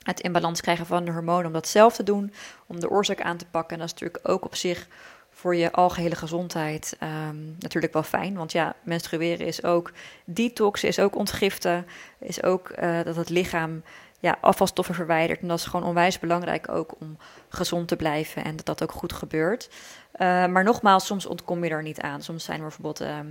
het 0.03 0.21
in 0.21 0.33
balans 0.33 0.61
krijgen 0.61 0.87
van 0.87 1.05
de 1.05 1.13
hormonen 1.13 1.47
om 1.47 1.53
dat 1.53 1.69
zelf 1.69 1.95
te 1.95 2.03
doen, 2.03 2.33
om 2.67 2.81
de 2.81 2.91
oorzaak 2.91 3.21
aan 3.21 3.37
te 3.37 3.47
pakken. 3.51 3.73
En 3.73 3.79
dat 3.79 3.87
is 3.87 3.93
natuurlijk 3.93 4.29
ook 4.29 4.45
op 4.45 4.55
zich 4.55 4.87
voor 5.31 5.57
je 5.57 5.73
algehele 5.73 6.15
gezondheid 6.15 6.97
um, 7.29 7.57
natuurlijk 7.59 7.93
wel 7.93 8.03
fijn. 8.03 8.35
Want 8.35 8.53
ja, 8.53 8.75
menstrueren 8.83 9.47
is 9.47 9.65
ook 9.65 9.93
detox, 10.25 10.85
is 10.85 10.99
ook 10.99 11.17
ontgiften, 11.17 11.87
is 12.19 12.43
ook 12.43 12.73
uh, 12.79 13.03
dat 13.05 13.17
het 13.17 13.29
lichaam 13.29 13.83
ja, 14.19 14.39
afvalstoffen 14.41 14.95
verwijdert. 14.95 15.41
En 15.41 15.49
dat 15.49 15.59
is 15.59 15.65
gewoon 15.65 15.87
onwijs 15.87 16.19
belangrijk 16.19 16.69
ook 16.69 16.95
om 17.01 17.19
gezond 17.49 17.89
te 17.89 17.97
blijven 17.97 18.45
en 18.45 18.57
dat 18.57 18.67
dat 18.67 18.83
ook 18.83 18.93
goed 18.93 19.13
gebeurt. 19.13 19.71
Eh, 20.13 20.47
maar 20.47 20.65
nogmaals, 20.65 21.07
soms 21.07 21.27
ontkom 21.27 21.65
je 21.65 21.71
er 21.71 21.83
niet 21.83 22.01
aan. 22.01 22.23
Soms 22.23 22.45
zijn 22.45 22.57
er 22.57 22.63
bijvoorbeeld 22.63 23.01
ehm, 23.01 23.27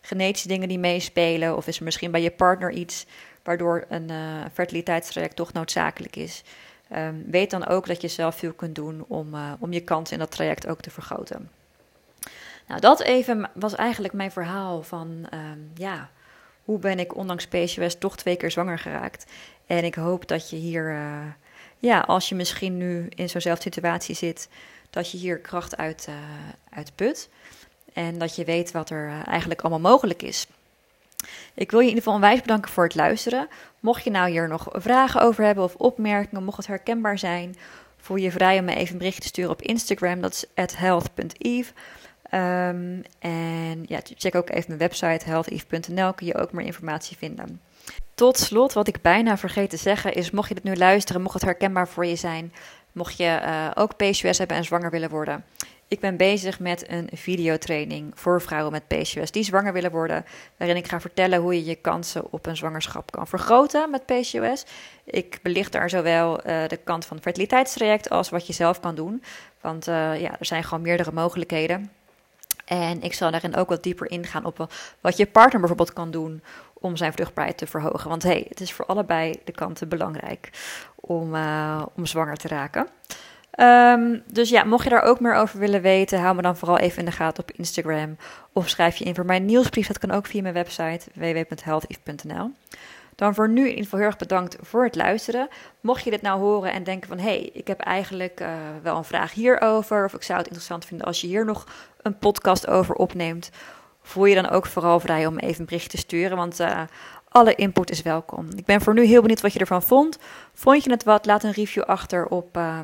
genetische 0.00 0.48
dingen 0.48 0.68
die 0.68 0.78
meespelen. 0.78 1.56
Of 1.56 1.66
is 1.66 1.78
er 1.78 1.84
misschien 1.84 2.10
bij 2.10 2.22
je 2.22 2.30
partner 2.30 2.70
iets 2.70 3.06
waardoor 3.42 3.84
een 3.88 4.10
uh, 4.10 4.44
fertiliteitstraject 4.52 5.36
toch 5.36 5.52
noodzakelijk 5.52 6.16
is. 6.16 6.42
Ehm, 6.88 7.14
weet 7.26 7.50
dan 7.50 7.66
ook 7.66 7.86
dat 7.86 8.00
je 8.00 8.08
zelf 8.08 8.34
veel 8.36 8.52
kunt 8.52 8.74
doen 8.74 9.04
om, 9.08 9.34
uh, 9.34 9.52
om 9.58 9.72
je 9.72 9.80
kans 9.80 10.12
in 10.12 10.18
dat 10.18 10.30
traject 10.30 10.66
ook 10.66 10.80
te 10.80 10.90
vergroten. 10.90 11.50
Nou, 12.66 12.80
dat 12.80 13.00
even 13.00 13.50
was 13.54 13.74
eigenlijk 13.74 14.14
mijn 14.14 14.30
verhaal 14.30 14.82
van, 14.82 15.26
um, 15.34 15.70
ja, 15.74 16.10
hoe 16.64 16.78
ben 16.78 16.98
ik 16.98 17.16
ondanks 17.16 17.46
PCOS 17.46 17.98
toch 17.98 18.16
twee 18.16 18.36
keer 18.36 18.50
zwanger 18.50 18.78
geraakt. 18.78 19.26
En 19.66 19.84
ik 19.84 19.94
hoop 19.94 20.28
dat 20.28 20.50
je 20.50 20.56
hier, 20.56 20.90
uh, 20.90 21.26
ja, 21.78 22.00
als 22.00 22.28
je 22.28 22.34
misschien 22.34 22.76
nu 22.76 23.06
in 23.08 23.28
zo'nzelfde 23.28 23.62
situatie 23.62 24.14
zit, 24.14 24.48
dat 24.90 25.10
je 25.10 25.18
hier 25.18 25.38
kracht 25.38 25.76
uit, 25.76 26.06
uh, 26.08 26.84
put. 26.94 27.28
En 27.92 28.18
dat 28.18 28.36
je 28.36 28.44
weet 28.44 28.70
wat 28.70 28.90
er 28.90 29.22
eigenlijk 29.24 29.60
allemaal 29.60 29.90
mogelijk 29.90 30.22
is. 30.22 30.46
Ik 31.54 31.70
wil 31.70 31.80
je 31.80 31.86
in 31.86 31.94
ieder 31.94 32.04
geval 32.04 32.14
onwijs 32.14 32.40
bedanken 32.40 32.70
voor 32.70 32.84
het 32.84 32.94
luisteren. 32.94 33.48
Mocht 33.80 34.04
je 34.04 34.10
nou 34.10 34.30
hier 34.30 34.48
nog 34.48 34.68
vragen 34.72 35.20
over 35.20 35.44
hebben 35.44 35.64
of 35.64 35.74
opmerkingen, 35.74 36.44
mocht 36.44 36.56
het 36.56 36.66
herkenbaar 36.66 37.18
zijn, 37.18 37.56
voel 37.96 38.16
je 38.16 38.30
vrij 38.30 38.58
om 38.58 38.64
me 38.64 38.74
even 38.74 38.92
een 38.92 38.98
berichtje 38.98 39.22
te 39.22 39.28
sturen 39.28 39.50
op 39.50 39.62
Instagram. 39.62 40.20
Dat 40.20 40.46
is 40.54 40.74
health.eve. 40.74 41.72
Um, 42.30 43.02
en 43.18 43.84
ja, 43.86 44.00
check 44.02 44.34
ook 44.34 44.50
even 44.50 44.64
mijn 44.66 44.78
website 44.78 45.24
healtheve.nl, 45.24 46.12
kun 46.12 46.26
je 46.26 46.34
ook 46.34 46.52
meer 46.52 46.66
informatie 46.66 47.16
vinden. 47.16 47.60
Tot 48.16 48.38
slot, 48.38 48.72
wat 48.72 48.88
ik 48.88 49.02
bijna 49.02 49.36
vergeet 49.36 49.70
te 49.70 49.76
zeggen, 49.76 50.14
is 50.14 50.30
mocht 50.30 50.48
je 50.48 50.54
dit 50.54 50.64
nu 50.64 50.76
luisteren, 50.76 51.22
mocht 51.22 51.34
het 51.34 51.44
herkenbaar 51.44 51.88
voor 51.88 52.06
je 52.06 52.16
zijn, 52.16 52.52
mocht 52.92 53.16
je 53.16 53.40
uh, 53.42 53.70
ook 53.74 53.96
PCOS 53.96 54.38
hebben 54.38 54.56
en 54.56 54.64
zwanger 54.64 54.90
willen 54.90 55.10
worden. 55.10 55.44
Ik 55.88 56.00
ben 56.00 56.16
bezig 56.16 56.60
met 56.60 56.90
een 56.90 57.08
videotraining 57.12 58.12
voor 58.14 58.42
vrouwen 58.42 58.72
met 58.72 58.86
PCOS 58.86 59.30
die 59.30 59.42
zwanger 59.42 59.72
willen 59.72 59.90
worden, 59.90 60.24
waarin 60.56 60.76
ik 60.76 60.88
ga 60.88 61.00
vertellen 61.00 61.40
hoe 61.40 61.54
je 61.54 61.64
je 61.64 61.74
kansen 61.74 62.32
op 62.32 62.46
een 62.46 62.56
zwangerschap 62.56 63.10
kan 63.10 63.26
vergroten 63.26 63.90
met 63.90 64.06
PCOS. 64.06 64.64
Ik 65.04 65.38
belicht 65.42 65.72
daar 65.72 65.90
zowel 65.90 66.38
uh, 66.38 66.68
de 66.68 66.78
kant 66.84 67.04
van 67.04 67.16
het 67.16 67.24
fertiliteitstraject 67.24 68.10
als 68.10 68.28
wat 68.28 68.46
je 68.46 68.52
zelf 68.52 68.80
kan 68.80 68.94
doen, 68.94 69.22
want 69.60 69.88
uh, 69.88 70.20
ja, 70.20 70.38
er 70.38 70.46
zijn 70.46 70.64
gewoon 70.64 70.82
meerdere 70.82 71.12
mogelijkheden. 71.12 71.90
En 72.64 73.02
ik 73.02 73.12
zal 73.12 73.30
daarin 73.30 73.56
ook 73.56 73.68
wat 73.68 73.82
dieper 73.82 74.10
ingaan 74.10 74.44
op 74.44 74.72
wat 75.00 75.16
je 75.16 75.26
partner 75.26 75.58
bijvoorbeeld 75.58 75.92
kan 75.92 76.10
doen 76.10 76.42
om 76.80 76.96
zijn 76.96 77.12
vruchtbaarheid 77.12 77.58
te 77.58 77.66
verhogen. 77.66 78.08
Want 78.08 78.22
hey, 78.22 78.46
het 78.48 78.60
is 78.60 78.72
voor 78.72 78.86
allebei 78.86 79.34
de 79.44 79.52
kanten 79.52 79.88
belangrijk 79.88 80.50
om, 80.94 81.34
uh, 81.34 81.82
om 81.96 82.06
zwanger 82.06 82.36
te 82.36 82.48
raken. 82.48 82.88
Um, 83.60 84.22
dus 84.32 84.48
ja, 84.48 84.64
mocht 84.64 84.84
je 84.84 84.90
daar 84.90 85.02
ook 85.02 85.20
meer 85.20 85.34
over 85.34 85.58
willen 85.58 85.82
weten, 85.82 86.20
hou 86.20 86.34
me 86.34 86.42
dan 86.42 86.56
vooral 86.56 86.78
even 86.78 86.98
in 86.98 87.04
de 87.04 87.10
gaten 87.10 87.42
op 87.42 87.50
Instagram. 87.50 88.16
Of 88.52 88.68
schrijf 88.68 88.96
je 88.96 89.04
in 89.04 89.14
voor 89.14 89.24
mijn 89.24 89.44
nieuwsbrief. 89.44 89.86
Dat 89.86 89.98
kan 89.98 90.10
ook 90.10 90.26
via 90.26 90.42
mijn 90.42 90.54
website 90.54 91.10
www.healtheve.nl. 91.14 92.50
Dan 93.14 93.34
voor 93.34 93.48
nu 93.48 93.62
in 93.62 93.68
ieder 93.68 93.84
geval 93.84 93.98
heel 93.98 94.08
erg 94.08 94.18
bedankt 94.18 94.56
voor 94.60 94.84
het 94.84 94.94
luisteren. 94.94 95.48
Mocht 95.80 96.04
je 96.04 96.10
dit 96.10 96.22
nou 96.22 96.40
horen 96.40 96.72
en 96.72 96.84
denken 96.84 97.08
van... 97.08 97.18
hé, 97.18 97.24
hey, 97.24 97.50
ik 97.52 97.66
heb 97.66 97.80
eigenlijk 97.80 98.40
uh, 98.40 98.48
wel 98.82 98.96
een 98.96 99.04
vraag 99.04 99.32
hierover... 99.32 100.04
of 100.04 100.14
ik 100.14 100.22
zou 100.22 100.38
het 100.38 100.46
interessant 100.46 100.84
vinden 100.84 101.06
als 101.06 101.20
je 101.20 101.26
hier 101.26 101.44
nog 101.44 101.66
een 102.02 102.18
podcast 102.18 102.66
over 102.66 102.94
opneemt... 102.94 103.50
voel 104.06 104.24
je 104.24 104.34
dan 104.34 104.48
ook 104.48 104.66
vooral 104.66 105.00
vrij 105.00 105.26
om 105.26 105.38
even 105.38 105.60
een 105.60 105.66
bericht 105.66 105.90
te 105.90 105.96
sturen... 105.96 106.36
want 106.36 106.60
uh, 106.60 106.80
alle 107.28 107.54
input 107.54 107.90
is 107.90 108.02
welkom. 108.02 108.48
Ik 108.56 108.64
ben 108.64 108.80
voor 108.80 108.94
nu 108.94 109.04
heel 109.04 109.20
benieuwd 109.20 109.40
wat 109.40 109.52
je 109.52 109.58
ervan 109.58 109.82
vond. 109.82 110.18
Vond 110.54 110.84
je 110.84 110.90
het 110.90 111.04
wat? 111.04 111.26
Laat 111.26 111.42
een 111.42 111.52
review 111.52 111.82
achter 111.82 112.26
op, 112.26 112.56
uh, 112.56 112.78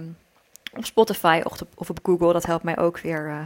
op 0.76 0.85
Spotify 0.85 1.40
of 1.76 1.90
op, 1.90 1.98
Google. 2.02 2.32
Dat 2.32 2.46
helpt 2.46 2.64
mij 2.64 2.78
ook 2.78 2.98
weer 2.98 3.26
uh, 3.28 3.40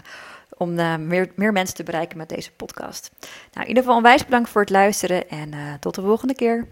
om 0.57 0.75
meer, 1.07 1.33
meer, 1.35 1.53
mensen 1.53 1.77
te 1.77 1.83
bereiken 1.83 2.19
met 2.19 2.29
deze 2.29 2.53
podcast. 2.53 3.11
Nou, 3.21 3.63
in 3.63 3.69
ieder 3.69 3.83
geval 3.83 3.97
onwijs 3.97 4.25
bedankt 4.25 4.49
voor 4.49 4.61
het 4.61 4.71
luisteren 4.71 5.29
en 5.29 5.51
tot 5.81 5.95
de 5.95 6.03
volgende 6.03 6.35
keer. 6.35 6.67